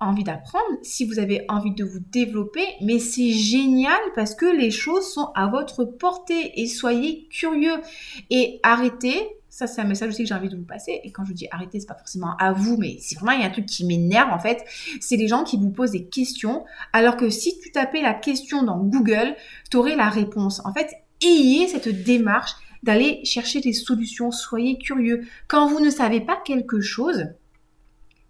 envie 0.00 0.24
d'apprendre, 0.24 0.64
si 0.82 1.04
vous 1.04 1.18
avez 1.18 1.44
envie 1.50 1.74
de 1.74 1.84
vous 1.84 2.00
développer, 2.00 2.64
mais 2.80 2.98
c'est 2.98 3.30
génial 3.30 4.00
parce 4.14 4.34
que 4.34 4.46
les 4.46 4.70
choses 4.70 5.06
sont 5.06 5.30
à 5.34 5.48
votre 5.48 5.84
portée 5.84 6.58
et 6.58 6.66
soyez 6.66 7.28
curieux 7.28 7.76
et 8.30 8.60
arrêtez. 8.62 9.28
Ça, 9.50 9.66
c'est 9.66 9.82
un 9.82 9.84
message 9.84 10.08
aussi 10.08 10.22
que 10.22 10.28
j'ai 10.28 10.34
envie 10.34 10.48
de 10.48 10.56
vous 10.56 10.64
passer. 10.64 10.98
Et 11.04 11.12
quand 11.12 11.26
je 11.26 11.34
dis 11.34 11.46
arrêtez, 11.50 11.78
c'est 11.78 11.86
pas 11.86 11.94
forcément 11.94 12.36
à 12.38 12.52
vous, 12.52 12.78
mais 12.78 12.96
c'est 13.00 13.16
vraiment, 13.16 13.32
il 13.32 13.40
y 13.40 13.44
a 13.44 13.46
un 13.46 13.50
truc 13.50 13.66
qui 13.66 13.84
m'énerve, 13.84 14.32
en 14.32 14.38
fait. 14.38 14.64
C'est 14.98 15.16
les 15.16 15.28
gens 15.28 15.44
qui 15.44 15.58
vous 15.58 15.70
posent 15.70 15.92
des 15.92 16.06
questions, 16.06 16.64
alors 16.94 17.18
que 17.18 17.28
si 17.28 17.58
tu 17.60 17.70
tapais 17.70 18.00
la 18.00 18.14
question 18.14 18.62
dans 18.62 18.78
Google, 18.78 19.36
tu 19.70 19.76
aurais 19.76 19.94
la 19.94 20.08
réponse. 20.08 20.62
En 20.64 20.72
fait, 20.72 20.90
ayez 21.22 21.68
cette 21.68 22.02
démarche 22.02 22.52
d'aller 22.82 23.20
chercher 23.24 23.60
des 23.60 23.74
solutions. 23.74 24.30
Soyez 24.30 24.78
curieux. 24.78 25.26
Quand 25.48 25.68
vous 25.68 25.80
ne 25.80 25.90
savez 25.90 26.20
pas 26.20 26.38
quelque 26.44 26.80
chose, 26.80 27.26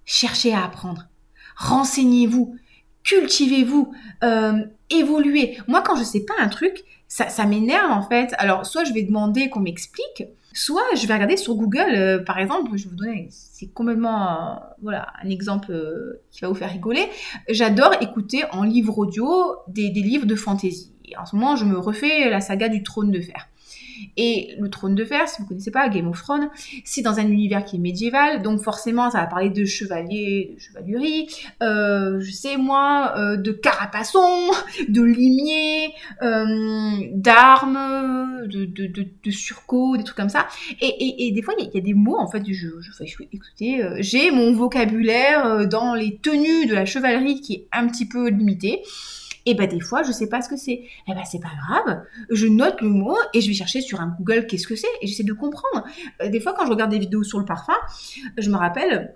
cherchez 0.04 0.54
à 0.54 0.64
apprendre. 0.64 1.08
Renseignez-vous, 1.56 2.56
cultivez-vous, 3.02 3.92
euh, 4.22 4.64
évoluez. 4.90 5.58
Moi, 5.68 5.82
quand 5.82 5.96
je 5.96 6.04
sais 6.04 6.24
pas 6.24 6.34
un 6.40 6.48
truc, 6.48 6.84
ça, 7.08 7.28
ça 7.28 7.46
m'énerve 7.46 7.90
en 7.90 8.02
fait. 8.02 8.34
Alors, 8.38 8.66
soit 8.66 8.84
je 8.84 8.92
vais 8.92 9.02
demander 9.02 9.48
qu'on 9.50 9.60
m'explique, 9.60 10.24
soit 10.52 10.82
je 10.96 11.06
vais 11.06 11.14
regarder 11.14 11.36
sur 11.36 11.54
Google. 11.54 11.94
Euh, 11.94 12.18
par 12.18 12.38
exemple, 12.38 12.70
je 12.76 12.84
vais 12.84 12.90
vous 12.90 12.96
donner, 12.96 13.28
c'est 13.30 13.72
complètement, 13.72 14.30
euh, 14.30 14.54
voilà, 14.82 15.12
un 15.22 15.30
exemple 15.30 15.72
qui 16.30 16.40
va 16.40 16.48
vous 16.48 16.54
faire 16.54 16.70
rigoler. 16.70 17.08
J'adore 17.48 17.94
écouter 18.00 18.44
en 18.52 18.62
livre 18.62 18.98
audio 18.98 19.56
des, 19.68 19.90
des 19.90 20.02
livres 20.02 20.26
de 20.26 20.34
fantasy. 20.34 20.92
en 21.16 21.26
ce 21.26 21.36
moment, 21.36 21.56
je 21.56 21.64
me 21.64 21.78
refais 21.78 22.28
la 22.30 22.40
saga 22.40 22.68
du 22.68 22.82
Trône 22.82 23.10
de 23.10 23.20
Fer. 23.20 23.48
Et 24.16 24.54
le 24.58 24.68
trône 24.70 24.94
de 24.94 25.04
fer, 25.04 25.28
si 25.28 25.42
vous 25.42 25.48
connaissez 25.48 25.70
pas, 25.70 25.88
Game 25.88 26.08
of 26.08 26.20
Thrones, 26.20 26.48
c'est 26.84 27.02
dans 27.02 27.18
un 27.18 27.26
univers 27.28 27.64
qui 27.64 27.76
est 27.76 27.78
médiéval, 27.78 28.42
donc 28.42 28.60
forcément 28.60 29.10
ça 29.10 29.20
va 29.20 29.26
parler 29.26 29.50
de 29.50 29.64
chevaliers, 29.64 30.52
de 30.54 30.60
chevalerie, 30.60 31.28
euh, 31.62 32.20
je 32.20 32.30
sais 32.30 32.56
moi, 32.56 33.14
euh, 33.16 33.36
de 33.36 33.52
carapaçons, 33.52 34.50
de 34.88 35.02
limiers, 35.02 35.92
euh, 36.22 37.08
d'armes, 37.12 38.46
de, 38.46 38.64
de, 38.66 39.30
surcots, 39.30 39.96
des 39.96 40.04
trucs 40.04 40.16
comme 40.16 40.28
ça. 40.28 40.46
Et, 40.80 41.26
et, 41.26 41.32
des 41.32 41.42
fois 41.42 41.54
il 41.58 41.70
y, 41.72 41.78
a 41.78 41.80
des 41.80 41.94
mots 41.94 42.18
en 42.18 42.28
fait, 42.28 42.42
j'ai 44.00 44.30
mon 44.30 44.52
vocabulaire 44.52 45.68
dans 45.68 45.94
les 45.94 46.16
tenues 46.18 46.66
de 46.66 46.74
la 46.74 46.84
chevalerie 46.84 47.40
qui 47.40 47.54
est 47.54 47.68
un 47.72 47.86
petit 47.88 48.06
peu 48.06 48.28
limité. 48.28 48.82
Et 49.46 49.54
ben 49.54 49.68
des 49.68 49.80
fois, 49.80 50.02
je 50.02 50.12
sais 50.12 50.28
pas 50.28 50.40
ce 50.42 50.48
que 50.48 50.56
c'est. 50.56 50.84
Eh 51.08 51.14
ben 51.14 51.22
c'est 51.24 51.40
pas 51.40 51.52
grave, 51.66 52.02
je 52.30 52.46
note 52.46 52.80
le 52.80 52.88
mot 52.88 53.16
et 53.32 53.40
je 53.40 53.48
vais 53.48 53.54
chercher 53.54 53.80
sur 53.80 54.00
un 54.00 54.14
Google 54.18 54.46
qu'est-ce 54.46 54.66
que 54.66 54.76
c'est 54.76 54.88
et 55.02 55.06
j'essaie 55.06 55.24
de 55.24 55.32
comprendre. 55.32 55.84
Euh, 56.22 56.28
des 56.28 56.40
fois, 56.40 56.54
quand 56.54 56.64
je 56.64 56.70
regarde 56.70 56.90
des 56.90 56.98
vidéos 56.98 57.22
sur 57.22 57.38
le 57.38 57.44
parfum, 57.44 57.74
je 58.38 58.50
me 58.50 58.56
rappelle 58.56 59.14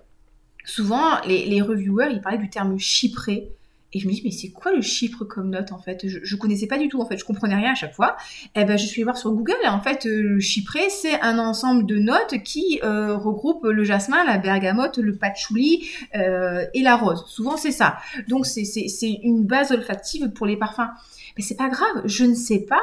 souvent 0.65 1.19
les, 1.25 1.45
les 1.45 1.61
reviewers 1.61 2.09
ils 2.11 2.21
parlaient 2.21 2.37
du 2.37 2.49
terme 2.49 2.77
chypré 2.77 3.51
Et 3.93 3.99
je 3.99 4.07
me 4.07 4.13
dis, 4.13 4.21
mais 4.23 4.31
c'est 4.31 4.49
quoi 4.49 4.71
le 4.71 4.81
chiffre 4.81 5.25
comme 5.25 5.49
note 5.49 5.71
en 5.71 5.79
fait? 5.79 6.07
Je, 6.07 6.19
je 6.21 6.35
connaissais 6.35 6.67
pas 6.67 6.77
du 6.77 6.89
tout 6.89 7.01
en 7.01 7.05
fait, 7.07 7.17
je 7.17 7.25
comprenais 7.25 7.55
rien 7.55 7.71
à 7.71 7.75
chaque 7.75 7.95
fois. 7.95 8.17
Et 8.55 8.61
eh 8.61 8.65
ben 8.65 8.77
je 8.77 8.85
suis 8.85 9.03
voir 9.03 9.17
sur 9.17 9.31
Google 9.31 9.57
et 9.63 9.67
en 9.67 9.81
fait 9.81 10.05
euh, 10.05 10.21
le 10.21 10.39
chiffré 10.39 10.89
c'est 10.89 11.19
un 11.21 11.39
ensemble 11.39 11.85
de 11.85 11.97
notes 11.97 12.43
qui 12.43 12.79
euh, 12.83 13.17
regroupe 13.17 13.65
le 13.65 13.83
jasmin, 13.83 14.23
la 14.25 14.37
bergamote, 14.37 14.97
le 14.97 15.15
patchouli 15.15 15.89
euh, 16.15 16.65
et 16.73 16.81
la 16.81 16.95
rose. 16.95 17.23
Souvent 17.27 17.57
c'est 17.57 17.71
ça. 17.71 17.97
Donc 18.27 18.45
c'est 18.45 19.19
une 19.23 19.45
base 19.45 19.71
olfactive 19.71 20.29
pour 20.29 20.45
les 20.45 20.57
parfums. 20.57 20.89
Mais 21.37 21.43
c'est 21.43 21.55
pas 21.55 21.69
grave, 21.69 22.03
je 22.05 22.25
ne 22.25 22.35
sais 22.35 22.59
pas, 22.59 22.81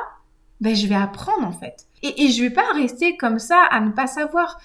ben 0.61 0.75
je 0.75 0.87
vais 0.87 0.95
apprendre 0.95 1.47
en 1.47 1.53
fait. 1.53 1.87
Et, 2.03 2.25
et 2.25 2.29
je 2.29 2.43
vais 2.43 2.51
pas 2.51 2.73
rester 2.75 3.17
comme 3.17 3.39
ça 3.39 3.63
à 3.71 3.81
ne 3.81 3.91
pas 3.91 4.07
savoir. 4.07 4.59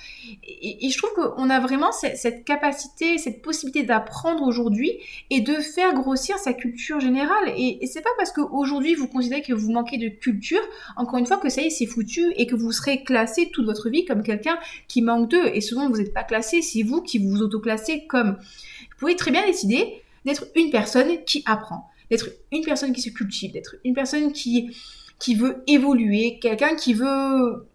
Et, 0.43 0.89
je 0.89 0.97
trouve 0.97 1.11
qu'on 1.13 1.49
a 1.49 1.59
vraiment 1.59 1.91
cette, 1.91 2.43
capacité, 2.43 3.17
cette 3.17 3.41
possibilité 3.41 3.83
d'apprendre 3.83 4.43
aujourd'hui 4.43 4.91
et 5.29 5.39
de 5.41 5.53
faire 5.53 5.93
grossir 5.93 6.37
sa 6.37 6.53
culture 6.53 6.99
générale. 6.99 7.53
Et, 7.55 7.83
et 7.83 7.87
c'est 7.87 8.01
pas 8.01 8.09
parce 8.17 8.31
qu'aujourd'hui 8.31 8.95
vous 8.95 9.07
considérez 9.07 9.41
que 9.41 9.53
vous 9.53 9.71
manquez 9.71 9.97
de 9.97 10.09
culture, 10.09 10.61
encore 10.97 11.19
une 11.19 11.25
fois, 11.25 11.37
que 11.37 11.49
ça 11.49 11.61
y 11.61 11.67
est, 11.67 11.69
c'est 11.69 11.85
foutu 11.85 12.33
et 12.35 12.47
que 12.47 12.55
vous 12.55 12.71
serez 12.71 13.03
classé 13.03 13.49
toute 13.51 13.65
votre 13.65 13.89
vie 13.89 14.05
comme 14.05 14.23
quelqu'un 14.23 14.57
qui 14.87 15.01
manque 15.01 15.29
d'eux. 15.29 15.47
Et 15.53 15.61
souvent, 15.61 15.89
vous 15.89 15.97
n'êtes 15.97 16.13
pas 16.13 16.23
classé, 16.23 16.61
c'est 16.61 16.83
vous 16.83 17.01
qui 17.01 17.17
vous 17.19 17.41
autoclassez 17.41 18.05
comme. 18.07 18.31
Vous 18.31 18.97
pouvez 18.97 19.15
très 19.15 19.31
bien 19.31 19.45
décider 19.45 20.01
d'être 20.25 20.45
une 20.55 20.69
personne 20.69 21.23
qui 21.25 21.43
apprend, 21.45 21.89
d'être 22.09 22.29
une 22.51 22.63
personne 22.63 22.93
qui 22.93 23.01
se 23.01 23.09
cultive, 23.09 23.53
d'être 23.53 23.75
une 23.83 23.95
personne 23.95 24.31
qui 24.31 24.75
qui 25.21 25.35
veut 25.35 25.63
évoluer, 25.67 26.39
quelqu'un 26.39 26.75
qui 26.75 26.95
veut, 26.95 27.67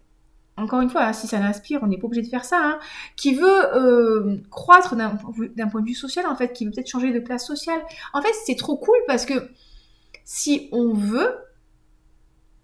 encore 0.57 0.81
une 0.81 0.89
fois, 0.89 1.05
hein, 1.05 1.13
si 1.13 1.27
ça 1.27 1.39
l'inspire, 1.39 1.79
on 1.81 1.87
n'est 1.87 1.97
pas 1.97 2.05
obligé 2.05 2.21
de 2.21 2.27
faire 2.27 2.43
ça, 2.43 2.59
hein, 2.61 2.79
qui 3.15 3.33
veut 3.33 3.75
euh, 3.75 4.37
croître 4.51 4.95
d'un 4.97 5.67
point 5.67 5.81
de 5.81 5.87
vue 5.87 5.95
social, 5.95 6.25
en 6.27 6.35
fait, 6.35 6.51
qui 6.51 6.65
veut 6.65 6.71
peut-être 6.71 6.89
changer 6.89 7.13
de 7.13 7.19
classe 7.19 7.47
sociale. 7.47 7.81
En 8.13 8.21
fait, 8.21 8.33
c'est 8.45 8.57
trop 8.57 8.75
cool 8.75 8.97
parce 9.07 9.25
que 9.25 9.49
si 10.25 10.67
on 10.73 10.93
veut, 10.93 11.35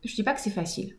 je 0.03 0.13
dis 0.13 0.23
pas 0.23 0.33
que 0.33 0.41
c'est 0.41 0.49
facile, 0.49 0.97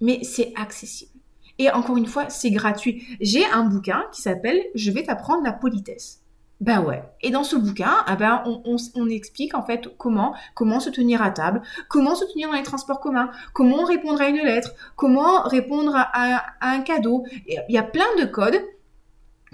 mais 0.00 0.20
c'est 0.22 0.54
accessible. 0.56 1.12
Et 1.58 1.70
encore 1.70 1.98
une 1.98 2.06
fois, 2.06 2.30
c'est 2.30 2.50
gratuit. 2.50 3.06
J'ai 3.20 3.44
un 3.44 3.64
bouquin 3.64 4.04
qui 4.12 4.22
s'appelle 4.22 4.62
Je 4.74 4.90
vais 4.90 5.02
t'apprendre 5.02 5.44
la 5.44 5.52
politesse. 5.52 6.22
Ben 6.60 6.82
ouais. 6.82 7.02
Et 7.20 7.30
dans 7.30 7.44
ce 7.44 7.54
bouquin, 7.54 7.96
ah 8.06 8.16
ben 8.16 8.42
on, 8.46 8.76
on, 8.94 9.08
explique 9.10 9.54
en 9.54 9.62
fait 9.62 9.88
comment 9.98 10.34
comment 10.54 10.80
se 10.80 10.88
tenir 10.88 11.20
à 11.20 11.30
table, 11.30 11.60
comment 11.88 12.14
se 12.14 12.24
tenir 12.24 12.48
dans 12.48 12.56
les 12.56 12.62
transports 12.62 13.00
communs, 13.00 13.30
comment 13.52 13.84
répondre 13.84 14.22
à 14.22 14.28
une 14.28 14.42
lettre, 14.42 14.74
comment 14.96 15.42
répondre 15.42 15.92
à, 15.94 16.46
un 16.62 16.80
cadeau. 16.80 17.26
Il 17.46 17.62
y 17.68 17.76
a 17.76 17.82
plein 17.82 18.06
de 18.18 18.24
codes 18.24 18.58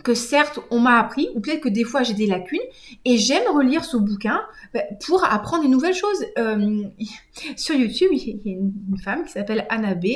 que 0.05 0.15
certes 0.15 0.61
on 0.71 0.79
m'a 0.79 1.01
appris, 1.01 1.29
ou 1.35 1.41
peut-être 1.41 1.61
que 1.61 1.69
des 1.69 1.85
fois 1.85 2.05
j'ai 2.05 2.15
des 2.15 2.27
lacunes, 2.27 2.61
et 3.05 3.19
j'aime 3.19 3.49
relire 3.53 3.85
ce 3.85 3.97
bouquin 3.97 4.41
ben, 4.73 4.85
pour 5.05 5.25
apprendre 5.25 5.65
des 5.65 5.69
nouvelles 5.69 5.95
choses. 5.95 6.25
Euh, 6.39 6.85
sur 7.57 7.75
YouTube, 7.75 8.11
il 8.13 8.41
y 8.45 8.55
a 8.55 8.59
une, 8.59 8.99
femme 9.03 9.25
qui 9.25 9.33
s'appelle 9.33 9.67
Anna 9.71 9.97
B, 9.97 10.07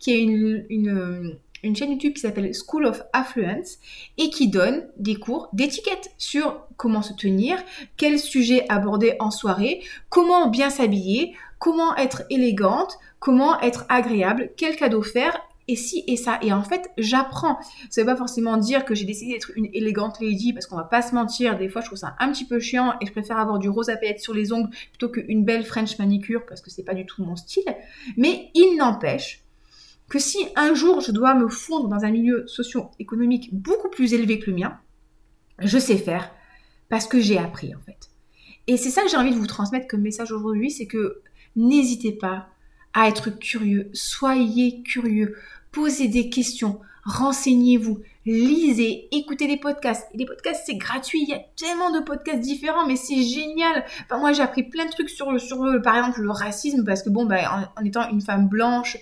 qui 0.00 0.10
est 0.10 0.20
une, 0.20 0.66
une 0.70 1.38
une 1.62 1.76
chaîne 1.76 1.92
YouTube 1.92 2.14
qui 2.14 2.20
s'appelle 2.20 2.52
School 2.54 2.86
of 2.86 3.02
Affluence 3.12 3.78
et 4.18 4.30
qui 4.30 4.48
donne 4.48 4.86
des 4.96 5.16
cours 5.16 5.48
d'étiquette 5.52 6.10
sur 6.18 6.66
comment 6.76 7.02
se 7.02 7.12
tenir, 7.12 7.58
quels 7.96 8.18
sujets 8.18 8.66
aborder 8.68 9.16
en 9.20 9.30
soirée, 9.30 9.82
comment 10.08 10.48
bien 10.48 10.70
s'habiller, 10.70 11.34
comment 11.58 11.96
être 11.96 12.22
élégante, 12.30 12.98
comment 13.20 13.60
être 13.60 13.84
agréable, 13.88 14.50
quel 14.56 14.76
cadeau 14.76 15.02
faire 15.02 15.40
et 15.68 15.76
si 15.76 16.02
et 16.08 16.16
ça. 16.16 16.38
Et 16.42 16.52
en 16.52 16.62
fait, 16.62 16.90
j'apprends. 16.98 17.58
Ça 17.88 18.02
veut 18.02 18.06
pas 18.06 18.16
forcément 18.16 18.56
dire 18.56 18.84
que 18.84 18.94
j'ai 18.94 19.04
décidé 19.04 19.32
d'être 19.32 19.52
une 19.56 19.68
élégante 19.72 20.20
lady 20.20 20.52
parce 20.52 20.66
qu'on 20.66 20.76
va 20.76 20.84
pas 20.84 21.02
se 21.02 21.14
mentir. 21.14 21.56
Des 21.56 21.68
fois, 21.68 21.80
je 21.80 21.86
trouve 21.86 21.98
ça 21.98 22.16
un 22.18 22.32
petit 22.32 22.44
peu 22.44 22.58
chiant 22.58 22.94
et 23.00 23.06
je 23.06 23.12
préfère 23.12 23.38
avoir 23.38 23.58
du 23.58 23.68
rose 23.68 23.88
à 23.88 23.96
paillettes 23.96 24.20
sur 24.20 24.34
les 24.34 24.52
ongles 24.52 24.70
plutôt 24.90 25.08
qu'une 25.08 25.44
belle 25.44 25.64
French 25.64 25.98
manicure 25.98 26.44
parce 26.46 26.60
que 26.60 26.70
c'est 26.70 26.82
pas 26.82 26.94
du 26.94 27.06
tout 27.06 27.24
mon 27.24 27.36
style. 27.36 27.64
Mais 28.16 28.50
il 28.54 28.76
n'empêche 28.76 29.41
que 30.12 30.18
si 30.18 30.46
un 30.56 30.74
jour 30.74 31.00
je 31.00 31.10
dois 31.10 31.34
me 31.34 31.48
fondre 31.48 31.88
dans 31.88 32.04
un 32.04 32.10
milieu 32.10 32.46
socio-économique 32.46 33.48
beaucoup 33.50 33.88
plus 33.88 34.12
élevé 34.12 34.38
que 34.38 34.50
le 34.50 34.56
mien, 34.56 34.78
je 35.58 35.78
sais 35.78 35.96
faire 35.96 36.30
parce 36.90 37.06
que 37.06 37.18
j'ai 37.18 37.38
appris 37.38 37.74
en 37.74 37.80
fait. 37.80 38.10
Et 38.66 38.76
c'est 38.76 38.90
ça 38.90 39.00
que 39.00 39.08
j'ai 39.08 39.16
envie 39.16 39.30
de 39.30 39.38
vous 39.38 39.46
transmettre 39.46 39.86
comme 39.86 40.02
message 40.02 40.30
aujourd'hui, 40.30 40.70
c'est 40.70 40.84
que 40.84 41.22
n'hésitez 41.56 42.12
pas 42.12 42.48
à 42.92 43.08
être 43.08 43.30
curieux, 43.30 43.88
soyez 43.94 44.82
curieux, 44.82 45.34
posez 45.70 46.08
des 46.08 46.28
questions, 46.28 46.78
renseignez-vous, 47.04 48.02
lisez, 48.26 49.08
écoutez 49.12 49.46
des 49.46 49.56
podcasts. 49.56 50.06
Les 50.12 50.26
podcasts, 50.26 50.64
c'est 50.66 50.76
gratuit. 50.76 51.22
Il 51.22 51.30
y 51.30 51.34
a 51.34 51.40
tellement 51.56 51.90
de 51.90 52.00
podcasts 52.00 52.40
différents, 52.40 52.86
mais 52.86 52.96
c'est 52.96 53.22
génial. 53.22 53.86
Moi, 54.10 54.34
j'ai 54.34 54.42
appris 54.42 54.64
plein 54.64 54.84
de 54.84 54.90
trucs 54.90 55.08
sur, 55.08 55.40
sur 55.40 55.80
par 55.82 55.96
exemple, 55.96 56.20
le 56.20 56.30
racisme, 56.30 56.84
parce 56.84 57.02
que 57.02 57.08
bon, 57.08 57.24
bah, 57.24 57.72
en 57.76 57.84
étant 57.84 58.10
une 58.10 58.20
femme 58.20 58.48
blanche 58.48 58.98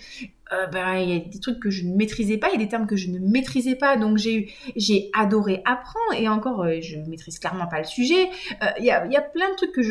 euh, 0.53 0.67
ben, 0.67 0.97
il 0.97 1.09
y 1.11 1.17
a 1.17 1.21
des 1.21 1.39
trucs 1.39 1.61
que 1.61 1.71
je 1.71 1.87
ne 1.87 1.95
maîtrisais 1.95 2.37
pas, 2.37 2.49
il 2.49 2.55
y 2.55 2.57
a 2.57 2.59
des 2.59 2.69
termes 2.69 2.89
que 2.89 2.97
je 2.97 3.09
ne 3.09 3.21
maîtrisais 3.21 3.77
pas, 3.77 3.97
donc 3.97 4.19
j'ai 4.19 4.53
j'ai 4.75 5.09
adoré 5.17 5.63
apprendre 5.65 6.13
et 6.19 6.29
encore 6.29 6.65
euh, 6.65 6.81
je 6.81 6.99
maîtrise 7.09 7.39
clairement 7.39 7.69
pas 7.69 7.79
le 7.79 7.85
sujet. 7.85 8.29
Euh, 8.63 8.67
il 8.79 8.85
y, 8.85 8.91
a, 8.91 9.07
y 9.07 9.17
a 9.17 9.21
plein 9.21 9.49
de 9.51 9.55
trucs 9.55 9.73
que 9.73 9.83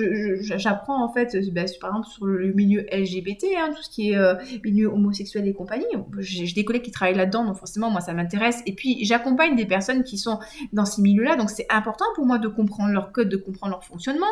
j'apprends 0.41 1.01
en 1.03 1.13
fait, 1.13 1.33
ben, 1.53 1.65
par 1.79 1.91
exemple 1.91 2.07
sur 2.07 2.25
le 2.25 2.51
milieu 2.51 2.85
LGBT, 2.91 3.45
hein, 3.57 3.69
tout 3.73 3.81
ce 3.81 3.89
qui 3.89 4.11
est 4.11 4.17
milieu 4.63 4.87
homosexuel 4.87 5.47
et 5.47 5.53
compagnie. 5.53 5.85
J'ai 6.19 6.51
des 6.53 6.65
collègues 6.65 6.81
qui 6.81 6.91
travaillent 6.91 7.15
là-dedans, 7.15 7.45
donc 7.45 7.57
forcément 7.57 7.89
moi 7.89 8.01
ça 8.01 8.13
m'intéresse. 8.13 8.61
Et 8.65 8.73
puis 8.73 9.05
j'accompagne 9.05 9.55
des 9.55 9.65
personnes 9.65 10.03
qui 10.03 10.17
sont 10.17 10.39
dans 10.73 10.85
ces 10.85 11.01
milieux-là, 11.01 11.37
donc 11.37 11.49
c'est 11.49 11.67
important 11.69 12.05
pour 12.15 12.25
moi 12.25 12.37
de 12.37 12.49
comprendre 12.49 12.91
leur 12.91 13.13
code, 13.13 13.29
de 13.29 13.37
comprendre 13.37 13.71
leur 13.71 13.85
fonctionnement. 13.85 14.25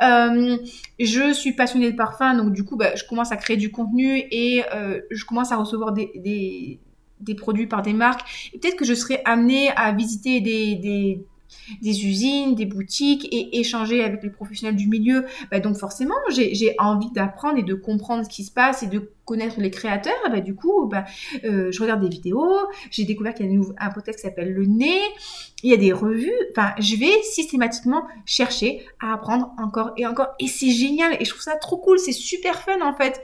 je 0.00 1.32
suis 1.32 1.52
passionnée 1.52 1.90
de 1.90 1.96
parfum, 1.96 2.34
donc 2.34 2.52
du 2.52 2.64
coup 2.64 2.76
ben, 2.76 2.92
je 2.96 3.04
commence 3.04 3.32
à 3.32 3.36
créer 3.36 3.56
du 3.56 3.70
contenu 3.70 4.24
et 4.30 4.62
je 5.10 5.24
commence 5.24 5.52
à 5.52 5.56
recevoir 5.56 5.69
des, 5.92 6.80
des, 7.20 7.34
produits 7.34 7.66
par 7.66 7.82
des 7.82 7.92
marques. 7.92 8.50
Et 8.52 8.58
peut-être 8.58 8.76
que 8.76 8.84
je 8.84 8.94
serai 8.94 9.20
amenée 9.24 9.70
à 9.76 9.92
visiter 9.92 10.40
des, 10.40 10.76
des, 11.80 12.06
usines, 12.06 12.54
des 12.54 12.66
boutiques 12.66 13.28
et 13.32 13.58
échanger 13.58 14.02
avec 14.02 14.22
les 14.22 14.30
professionnels 14.30 14.76
du 14.76 14.88
milieu. 14.88 15.24
Bah, 15.50 15.60
donc 15.60 15.76
forcément, 15.76 16.14
j'ai 16.30 16.74
envie 16.78 17.10
d'apprendre 17.12 17.58
et 17.58 17.62
de 17.62 17.74
comprendre 17.74 18.24
ce 18.24 18.28
qui 18.28 18.44
se 18.44 18.52
passe 18.52 18.82
et 18.82 18.86
de 18.86 19.10
connaître 19.24 19.60
les 19.60 19.70
créateurs. 19.70 20.14
Bah, 20.28 20.40
du 20.40 20.54
coup, 20.54 20.86
bah, 20.86 21.04
euh, 21.44 21.70
je 21.70 21.80
regarde 21.80 22.02
des 22.02 22.08
vidéos. 22.08 22.56
J'ai 22.90 23.04
découvert 23.04 23.34
qu'il 23.34 23.50
y 23.50 23.56
a 23.56 23.86
un 23.86 23.90
podcast 23.90 24.18
qui 24.18 24.22
s'appelle 24.22 24.52
Le 24.52 24.66
Nez. 24.66 25.00
Il 25.62 25.70
y 25.70 25.74
a 25.74 25.76
des 25.76 25.92
revues. 25.92 26.32
Enfin, 26.50 26.72
je 26.78 26.96
vais 26.96 27.22
systématiquement 27.22 28.04
chercher 28.24 28.84
à 29.00 29.12
apprendre 29.14 29.52
encore 29.58 29.92
et 29.96 30.06
encore. 30.06 30.28
Et 30.40 30.46
c'est 30.46 30.70
génial. 30.70 31.16
Et 31.20 31.24
je 31.24 31.30
trouve 31.30 31.42
ça 31.42 31.56
trop 31.56 31.76
cool. 31.78 31.98
C'est 31.98 32.12
super 32.12 32.62
fun 32.62 32.80
en 32.82 32.94
fait 32.94 33.20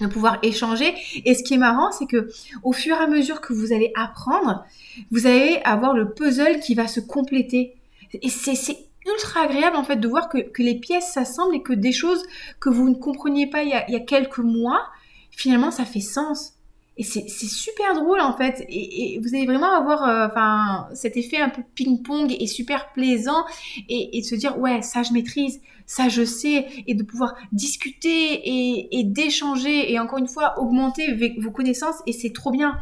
de 0.00 0.06
pouvoir 0.06 0.38
échanger. 0.42 0.94
Et 1.24 1.34
ce 1.34 1.42
qui 1.42 1.54
est 1.54 1.58
marrant, 1.58 1.92
c'est 1.92 2.06
que 2.06 2.30
au 2.62 2.72
fur 2.72 2.96
et 2.96 2.98
à 2.98 3.06
mesure 3.06 3.40
que 3.40 3.52
vous 3.52 3.72
allez 3.72 3.92
apprendre, 3.94 4.64
vous 5.10 5.26
allez 5.26 5.60
avoir 5.64 5.94
le 5.94 6.12
puzzle 6.12 6.60
qui 6.60 6.74
va 6.74 6.88
se 6.88 7.00
compléter. 7.00 7.74
Et 8.12 8.28
c'est 8.28 8.78
ultra 9.06 9.42
agréable 9.42 9.76
en 9.76 9.84
fait 9.84 9.96
de 9.96 10.08
voir 10.08 10.28
que, 10.28 10.38
les 10.58 10.76
pièces 10.76 11.12
s'assemblent 11.12 11.54
et 11.54 11.62
que 11.62 11.72
des 11.72 11.92
choses 11.92 12.24
que 12.60 12.70
vous 12.70 12.88
ne 12.88 12.94
compreniez 12.94 13.48
pas 13.48 13.62
il 13.62 13.68
y 13.68 13.96
a 13.96 14.00
quelques 14.00 14.38
mois, 14.38 14.86
finalement 15.30 15.70
ça 15.70 15.84
fait 15.84 16.00
sens. 16.00 16.54
Et 16.96 17.02
c'est 17.02 17.28
super 17.28 17.94
drôle 17.94 18.20
en 18.20 18.36
fait. 18.36 18.64
Et, 18.68 19.18
vous 19.20 19.34
allez 19.34 19.46
vraiment 19.46 19.72
avoir 19.72 20.04
euh, 20.08 20.94
cet 20.94 21.16
effet 21.16 21.38
un 21.38 21.48
peu 21.48 21.62
ping-pong 21.74 22.34
et 22.38 22.46
super 22.46 22.92
plaisant 22.92 23.44
et, 23.88 24.16
et 24.16 24.20
de 24.20 24.26
se 24.26 24.36
dire 24.36 24.58
ouais 24.58 24.80
ça 24.82 25.02
je 25.02 25.12
maîtrise, 25.12 25.60
ça 25.86 26.08
je 26.08 26.24
sais 26.24 26.68
et 26.86 26.94
de 26.94 27.02
pouvoir 27.02 27.34
discuter 27.50 28.08
et, 28.08 29.00
et 29.00 29.04
d'échanger 29.04 29.92
et 29.92 29.98
encore 29.98 30.18
une 30.18 30.28
fois 30.28 30.58
augmenter 30.60 31.34
vos 31.38 31.50
connaissances 31.50 31.96
et 32.06 32.12
c'est 32.12 32.32
trop 32.32 32.52
bien. 32.52 32.78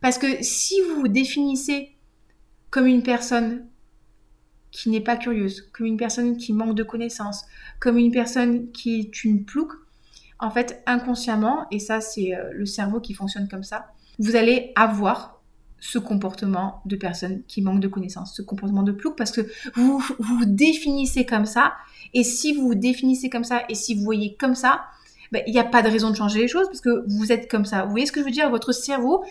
Parce 0.00 0.18
que 0.18 0.42
si 0.42 0.80
vous 0.82 1.00
vous 1.02 1.08
définissez 1.08 1.94
comme 2.70 2.86
une 2.86 3.02
personne 3.02 3.66
qui 4.70 4.88
n'est 4.90 5.00
pas 5.00 5.16
curieuse, 5.16 5.68
comme 5.72 5.86
une 5.86 5.96
personne 5.96 6.36
qui 6.36 6.52
manque 6.52 6.74
de 6.74 6.82
connaissances, 6.82 7.44
comme 7.80 7.98
une 7.98 8.12
personne 8.12 8.70
qui 8.72 9.00
est 9.00 9.24
une 9.24 9.44
plouque, 9.44 9.74
en 10.40 10.50
fait, 10.50 10.82
inconsciemment, 10.86 11.66
et 11.70 11.78
ça 11.78 12.00
c'est 12.00 12.34
euh, 12.34 12.50
le 12.52 12.66
cerveau 12.66 13.00
qui 13.00 13.14
fonctionne 13.14 13.48
comme 13.48 13.62
ça, 13.62 13.86
vous 14.18 14.36
allez 14.36 14.72
avoir 14.76 15.40
ce 15.80 15.98
comportement 15.98 16.82
de 16.84 16.94
personne 16.96 17.42
qui 17.48 17.62
manque 17.62 17.80
de 17.80 17.88
connaissances, 17.88 18.36
ce 18.36 18.42
comportement 18.42 18.82
de 18.82 18.92
plouc, 18.92 19.16
parce 19.16 19.32
que 19.32 19.40
vous 19.74 19.98
vous 20.18 20.44
définissez 20.44 21.24
comme 21.24 21.46
ça, 21.46 21.72
et 22.12 22.22
si 22.22 22.54
vous 22.54 22.68
vous 22.68 22.74
définissez 22.74 23.30
comme 23.30 23.44
ça, 23.44 23.62
et 23.68 23.74
si 23.74 23.94
vous 23.94 24.04
voyez 24.04 24.36
comme 24.38 24.54
ça, 24.54 24.82
ben, 25.32 25.42
il 25.46 25.52
n'y 25.52 25.60
a 25.60 25.64
pas 25.64 25.82
de 25.82 25.88
raison 25.88 26.10
de 26.10 26.16
changer 26.16 26.40
les 26.40 26.48
choses, 26.48 26.66
parce 26.66 26.80
que 26.80 27.04
vous 27.06 27.32
êtes 27.32 27.50
comme 27.50 27.64
ça. 27.64 27.84
Vous 27.84 27.90
voyez 27.90 28.06
ce 28.06 28.12
que 28.12 28.20
je 28.20 28.24
veux 28.24 28.32
dire? 28.32 28.50
Votre 28.50 28.72
cerveau, 28.72 29.24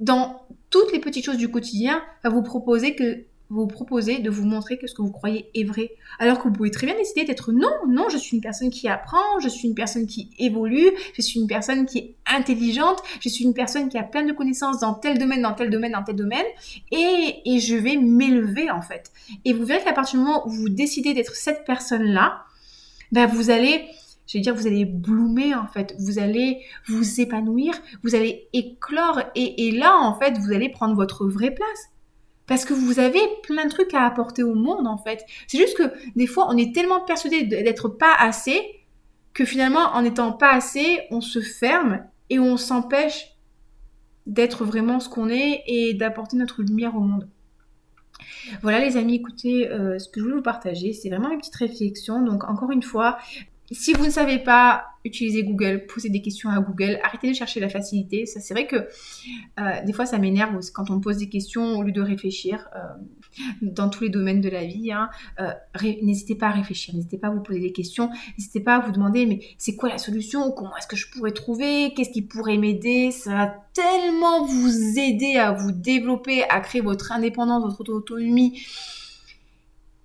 dans 0.00 0.42
toutes 0.70 0.92
les 0.92 0.98
petites 0.98 1.24
choses 1.24 1.36
du 1.36 1.50
quotidien, 1.50 2.02
va 2.24 2.30
vous 2.30 2.42
proposer 2.42 2.94
que 2.94 3.24
vous 3.48 3.66
proposez 3.66 4.18
de 4.18 4.30
vous 4.30 4.44
montrer 4.44 4.76
que 4.76 4.86
ce 4.86 4.94
que 4.94 5.02
vous 5.02 5.10
croyez 5.10 5.48
est 5.54 5.64
vrai. 5.64 5.92
Alors 6.18 6.38
que 6.38 6.48
vous 6.48 6.52
pouvez 6.52 6.70
très 6.70 6.86
bien 6.86 6.96
décider 6.96 7.24
d'être 7.24 7.52
non, 7.52 7.70
non, 7.88 8.08
je 8.08 8.16
suis 8.16 8.36
une 8.36 8.42
personne 8.42 8.70
qui 8.70 8.88
apprend, 8.88 9.38
je 9.40 9.48
suis 9.48 9.68
une 9.68 9.74
personne 9.74 10.06
qui 10.06 10.30
évolue, 10.38 10.90
je 11.14 11.22
suis 11.22 11.40
une 11.40 11.46
personne 11.46 11.86
qui 11.86 11.98
est 11.98 12.14
intelligente, 12.26 12.98
je 13.20 13.28
suis 13.28 13.44
une 13.44 13.54
personne 13.54 13.88
qui 13.88 13.98
a 13.98 14.02
plein 14.02 14.24
de 14.24 14.32
connaissances 14.32 14.80
dans 14.80 14.94
tel 14.94 15.18
domaine, 15.18 15.42
dans 15.42 15.54
tel 15.54 15.70
domaine, 15.70 15.92
dans 15.92 16.02
tel 16.02 16.16
domaine, 16.16 16.46
et, 16.90 17.40
et 17.44 17.60
je 17.60 17.76
vais 17.76 17.96
m'élever 17.96 18.70
en 18.70 18.82
fait. 18.82 19.12
Et 19.44 19.52
vous 19.52 19.64
verrez 19.64 19.84
qu'à 19.84 19.92
partir 19.92 20.18
du 20.18 20.26
moment 20.26 20.46
où 20.46 20.50
vous 20.50 20.68
décidez 20.68 21.14
d'être 21.14 21.36
cette 21.36 21.64
personne-là, 21.64 22.42
ben 23.12 23.26
vous 23.26 23.50
allez, 23.50 23.84
je 24.26 24.38
vais 24.38 24.42
dire, 24.42 24.56
vous 24.56 24.66
allez 24.66 24.84
bloomer 24.84 25.54
en 25.54 25.68
fait, 25.68 25.94
vous 26.00 26.18
allez 26.18 26.62
vous 26.88 27.20
épanouir, 27.20 27.74
vous 28.02 28.16
allez 28.16 28.48
éclore 28.52 29.20
et, 29.36 29.68
et 29.68 29.70
là 29.70 29.96
en 29.96 30.18
fait 30.18 30.36
vous 30.38 30.52
allez 30.52 30.68
prendre 30.68 30.96
votre 30.96 31.26
vraie 31.26 31.52
place. 31.52 31.90
Parce 32.46 32.64
que 32.64 32.74
vous 32.74 33.00
avez 33.00 33.20
plein 33.42 33.64
de 33.64 33.70
trucs 33.70 33.94
à 33.94 34.04
apporter 34.04 34.42
au 34.42 34.54
monde 34.54 34.86
en 34.86 34.98
fait. 34.98 35.24
C'est 35.48 35.58
juste 35.58 35.76
que 35.76 35.92
des 36.14 36.26
fois 36.26 36.46
on 36.48 36.56
est 36.56 36.74
tellement 36.74 37.00
persuadé 37.04 37.42
d'être 37.42 37.88
pas 37.88 38.14
assez 38.18 38.60
que 39.34 39.44
finalement 39.44 39.94
en 39.94 40.02
n'étant 40.02 40.32
pas 40.32 40.52
assez 40.52 41.00
on 41.10 41.20
se 41.20 41.40
ferme 41.40 42.04
et 42.30 42.38
on 42.38 42.56
s'empêche 42.56 43.36
d'être 44.26 44.64
vraiment 44.64 45.00
ce 45.00 45.08
qu'on 45.08 45.28
est 45.28 45.62
et 45.66 45.94
d'apporter 45.94 46.36
notre 46.36 46.62
lumière 46.62 46.96
au 46.96 47.00
monde. 47.00 47.28
Voilà 48.62 48.80
les 48.80 48.96
amis, 48.96 49.16
écoutez, 49.16 49.70
euh, 49.70 49.98
ce 49.98 50.08
que 50.08 50.20
je 50.20 50.24
voulais 50.24 50.36
vous 50.36 50.42
partager, 50.42 50.92
c'est 50.92 51.08
vraiment 51.08 51.30
une 51.30 51.38
petite 51.38 51.56
réflexion. 51.56 52.22
Donc 52.22 52.44
encore 52.44 52.70
une 52.70 52.82
fois, 52.82 53.18
si 53.70 53.92
vous 53.92 54.04
ne 54.04 54.10
savez 54.10 54.38
pas 54.38 54.84
utiliser 55.04 55.44
Google, 55.44 55.86
posez 55.86 56.08
des 56.08 56.20
questions 56.20 56.50
à 56.50 56.60
Google, 56.60 56.98
arrêtez 57.02 57.28
de 57.28 57.34
chercher 57.34 57.60
la 57.60 57.68
facilité. 57.68 58.26
Ça, 58.26 58.40
c'est 58.40 58.54
vrai 58.54 58.66
que 58.66 58.76
euh, 58.76 59.84
des 59.84 59.92
fois, 59.92 60.06
ça 60.06 60.18
m'énerve 60.18 60.58
quand 60.72 60.90
on 60.90 61.00
pose 61.00 61.18
des 61.18 61.28
questions 61.28 61.76
au 61.78 61.82
lieu 61.82 61.92
de 61.92 62.00
réfléchir 62.00 62.68
euh, 62.74 62.78
dans 63.62 63.88
tous 63.88 64.04
les 64.04 64.10
domaines 64.10 64.40
de 64.40 64.48
la 64.48 64.64
vie. 64.64 64.92
Hein. 64.92 65.08
Euh, 65.40 65.52
n'hésitez 66.02 66.34
pas 66.34 66.48
à 66.48 66.50
réfléchir, 66.50 66.94
n'hésitez 66.94 67.18
pas 67.18 67.28
à 67.28 67.30
vous 67.30 67.42
poser 67.42 67.60
des 67.60 67.72
questions, 67.72 68.10
n'hésitez 68.36 68.60
pas 68.60 68.76
à 68.76 68.80
vous 68.80 68.92
demander 68.92 69.26
mais 69.26 69.40
c'est 69.58 69.76
quoi 69.76 69.88
la 69.88 69.98
solution? 69.98 70.50
Comment 70.52 70.76
est-ce 70.76 70.88
que 70.88 70.96
je 70.96 71.10
pourrais 71.10 71.32
trouver? 71.32 71.92
Qu'est-ce 71.94 72.10
qui 72.10 72.22
pourrait 72.22 72.58
m'aider? 72.58 73.10
Ça 73.10 73.30
va 73.30 73.54
tellement 73.72 74.44
vous 74.44 74.98
aider 74.98 75.36
à 75.36 75.52
vous 75.52 75.72
développer, 75.72 76.44
à 76.44 76.60
créer 76.60 76.80
votre 76.80 77.12
indépendance, 77.12 77.62
votre 77.62 77.92
autonomie 77.92 78.60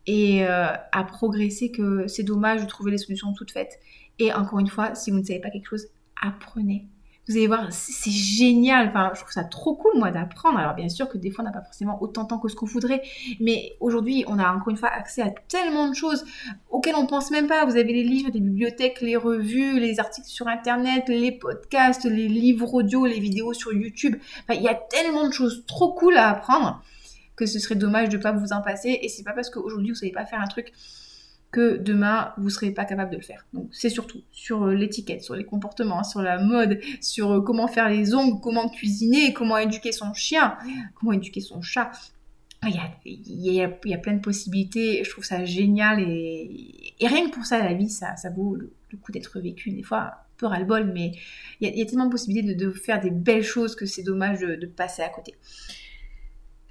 et 0.08 0.46
euh, 0.46 0.68
à 0.92 1.04
progresser 1.04 1.72
que 1.72 2.08
c'est 2.08 2.24
dommage 2.24 2.62
de 2.62 2.68
trouver 2.68 2.92
les 2.92 2.98
solutions 2.98 3.34
toutes 3.34 3.52
faites. 3.52 3.80
Et 4.20 4.34
encore 4.34 4.60
une 4.60 4.68
fois, 4.68 4.96
si 4.96 5.12
vous 5.12 5.20
ne 5.20 5.24
savez 5.24 5.40
pas 5.40 5.50
quelque 5.50 5.68
chose, 5.68 5.88
apprenez. 6.22 6.88
Vous 7.28 7.38
allez 7.38 7.48
voir, 7.48 7.68
c'est 7.72 8.12
génial. 8.12 8.90
Enfin, 8.90 9.12
je 9.14 9.20
trouve 9.20 9.32
ça 9.32 9.44
trop 9.44 9.76
cool, 9.76 9.92
moi, 9.96 10.10
d'apprendre. 10.12 10.58
Alors, 10.58 10.74
bien 10.74 10.90
sûr 10.90 11.08
que 11.08 11.18
des 11.18 11.30
fois, 11.30 11.44
on 11.44 11.48
n'a 11.48 11.54
pas 11.54 11.64
forcément 11.64 12.02
autant 12.02 12.24
de 12.24 12.30
temps 12.30 12.40
que 12.40 12.50
ce 12.50 12.56
qu'on 12.56 12.66
voudrait. 12.66 13.04
Mais 13.40 13.74
aujourd'hui, 13.80 14.26
on 14.28 14.40
a 14.40 14.52
encore 14.52 14.70
une 14.70 14.78
fois 14.78 14.90
accès 14.90 15.22
à 15.22 15.30
tellement 15.30 15.88
de 15.88 15.94
choses 15.94 16.26
auxquelles 16.72 16.96
on 16.96 17.06
pense 17.06 17.30
même 17.30 17.48
pas. 17.48 17.64
Vous 17.66 17.78
avez 17.78 17.94
les 17.94 18.04
livres, 18.04 18.32
les 18.34 18.40
bibliothèques, 18.40 19.02
les 19.02 19.16
revues, 19.16 19.80
les 19.80 20.00
articles 20.00 20.28
sur 20.28 20.48
Internet, 20.48 21.06
les 21.08 21.32
podcasts, 21.32 22.06
les 22.06 22.28
livres 22.28 22.74
audio, 22.74 23.06
les 23.06 23.20
vidéos 23.20 23.54
sur 23.54 23.72
YouTube. 23.72 24.18
Enfin, 24.44 24.60
il 24.60 24.64
y 24.64 24.68
a 24.68 24.76
tellement 24.76 25.28
de 25.28 25.34
choses 25.34 25.64
trop 25.68 25.94
cool 25.94 26.18
à 26.18 26.30
apprendre 26.30 26.82
que 27.42 27.48
ce 27.48 27.58
serait 27.58 27.76
dommage 27.76 28.10
de 28.10 28.18
ne 28.18 28.22
pas 28.22 28.32
vous 28.32 28.54
en 28.54 28.62
passer. 28.62 29.00
Et 29.02 29.10
c'est 29.10 29.24
pas 29.24 29.34
parce 29.34 29.50
qu'aujourd'hui 29.50 29.90
vous 29.90 29.96
savez 29.96 30.12
pas 30.12 30.26
faire 30.26 30.40
un 30.40 30.48
truc 30.48 30.72
que 31.50 31.78
demain 31.78 32.34
vous 32.38 32.52
serez 32.52 32.72
pas 32.72 32.86
capable 32.86 33.12
de 33.12 33.18
le 33.18 33.24
faire. 33.24 33.48
Donc 33.52 33.68
c'est 33.72 33.90
surtout 33.90 34.22
sur 34.32 34.64
euh, 34.66 34.76
l'étiquette, 34.76 35.24
sur 35.24 35.36
les 35.36 35.44
comportements, 35.44 36.04
sur 36.04 36.22
la 36.22 36.38
mode, 36.38 36.80
sur 37.02 37.32
euh, 37.32 37.42
comment 37.42 37.68
faire 37.68 37.90
les 37.90 38.14
ongles, 38.14 38.40
comment 38.42 38.70
cuisiner, 38.70 39.34
comment 39.34 39.58
éduquer 39.58 39.92
son 39.92 40.14
chien, 40.14 40.56
comment 40.94 41.14
éduquer 41.14 41.42
son 41.42 41.62
chat. 41.62 41.92
Il 42.64 42.76
y, 42.76 42.78
a, 42.78 42.92
il, 43.06 43.88
y 43.88 43.94
a, 43.94 43.98
plein 43.98 44.14
de 44.14 44.22
possibilités, 44.22 45.04
je 45.04 45.10
trouve 45.10 45.24
ça 45.24 45.44
génial 45.44 46.00
et, 46.00 46.94
rien 47.02 47.28
que 47.28 47.34
pour 47.34 47.44
ça 47.44 47.58
la 47.58 47.74
vie 47.74 47.90
ça, 47.90 48.16
ça 48.18 48.30
vaut 48.30 48.54
le, 48.54 48.72
coup 49.02 49.12
d'être 49.12 49.40
vécu 49.40 49.72
des 49.72 49.82
fois 49.82 50.00
un 50.00 50.12
peu 50.38 50.46
ras-le-bol 50.46 50.92
mais 50.94 51.14
il 51.60 51.76
y, 51.76 51.82
a, 51.82 51.86
tellement 51.88 52.06
de 52.06 52.12
possibilités 52.12 52.54
de, 52.54 52.72
faire 52.72 53.02
des 53.02 53.10
belles 53.10 53.42
choses 53.42 53.76
que 53.76 53.88
c'est 53.88 54.04
dommage 54.04 54.42
de 54.42 54.66
passer 54.68 55.02
à 55.02 55.10
côté. 55.10 55.34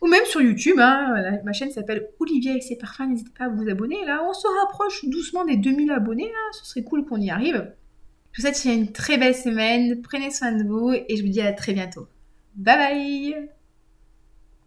ou 0.02 0.08
même 0.08 0.26
sur 0.26 0.42
YouTube. 0.42 0.76
Hein. 0.78 1.40
ma 1.42 1.54
chaîne 1.54 1.70
s'appelle 1.70 2.10
Olivia 2.20 2.54
et 2.54 2.60
ses 2.60 2.76
parfums. 2.76 3.08
N'hésitez 3.08 3.32
pas 3.36 3.46
à 3.46 3.48
vous 3.48 3.66
abonner. 3.70 4.04
Là, 4.04 4.22
on 4.28 4.34
se 4.34 4.46
rapproche 4.60 5.06
doucement 5.06 5.46
des 5.46 5.56
2000 5.56 5.90
abonnés. 5.90 6.30
Ce 6.52 6.66
serait 6.66 6.82
cool 6.82 7.06
qu'on 7.06 7.16
y 7.16 7.30
arrive. 7.30 7.72
Je 8.32 8.42
vous 8.42 8.48
souhaite 8.48 8.62
une 8.66 8.92
très 8.92 9.16
belle 9.16 9.34
semaine. 9.34 10.02
Prenez 10.02 10.30
soin 10.30 10.52
de 10.52 10.64
vous 10.64 10.92
et 10.92 11.16
je 11.16 11.22
vous 11.22 11.30
dis 11.30 11.40
à 11.40 11.54
très 11.54 11.72
bientôt. 11.72 12.08
Bye 12.56 12.76
bye 12.76 13.48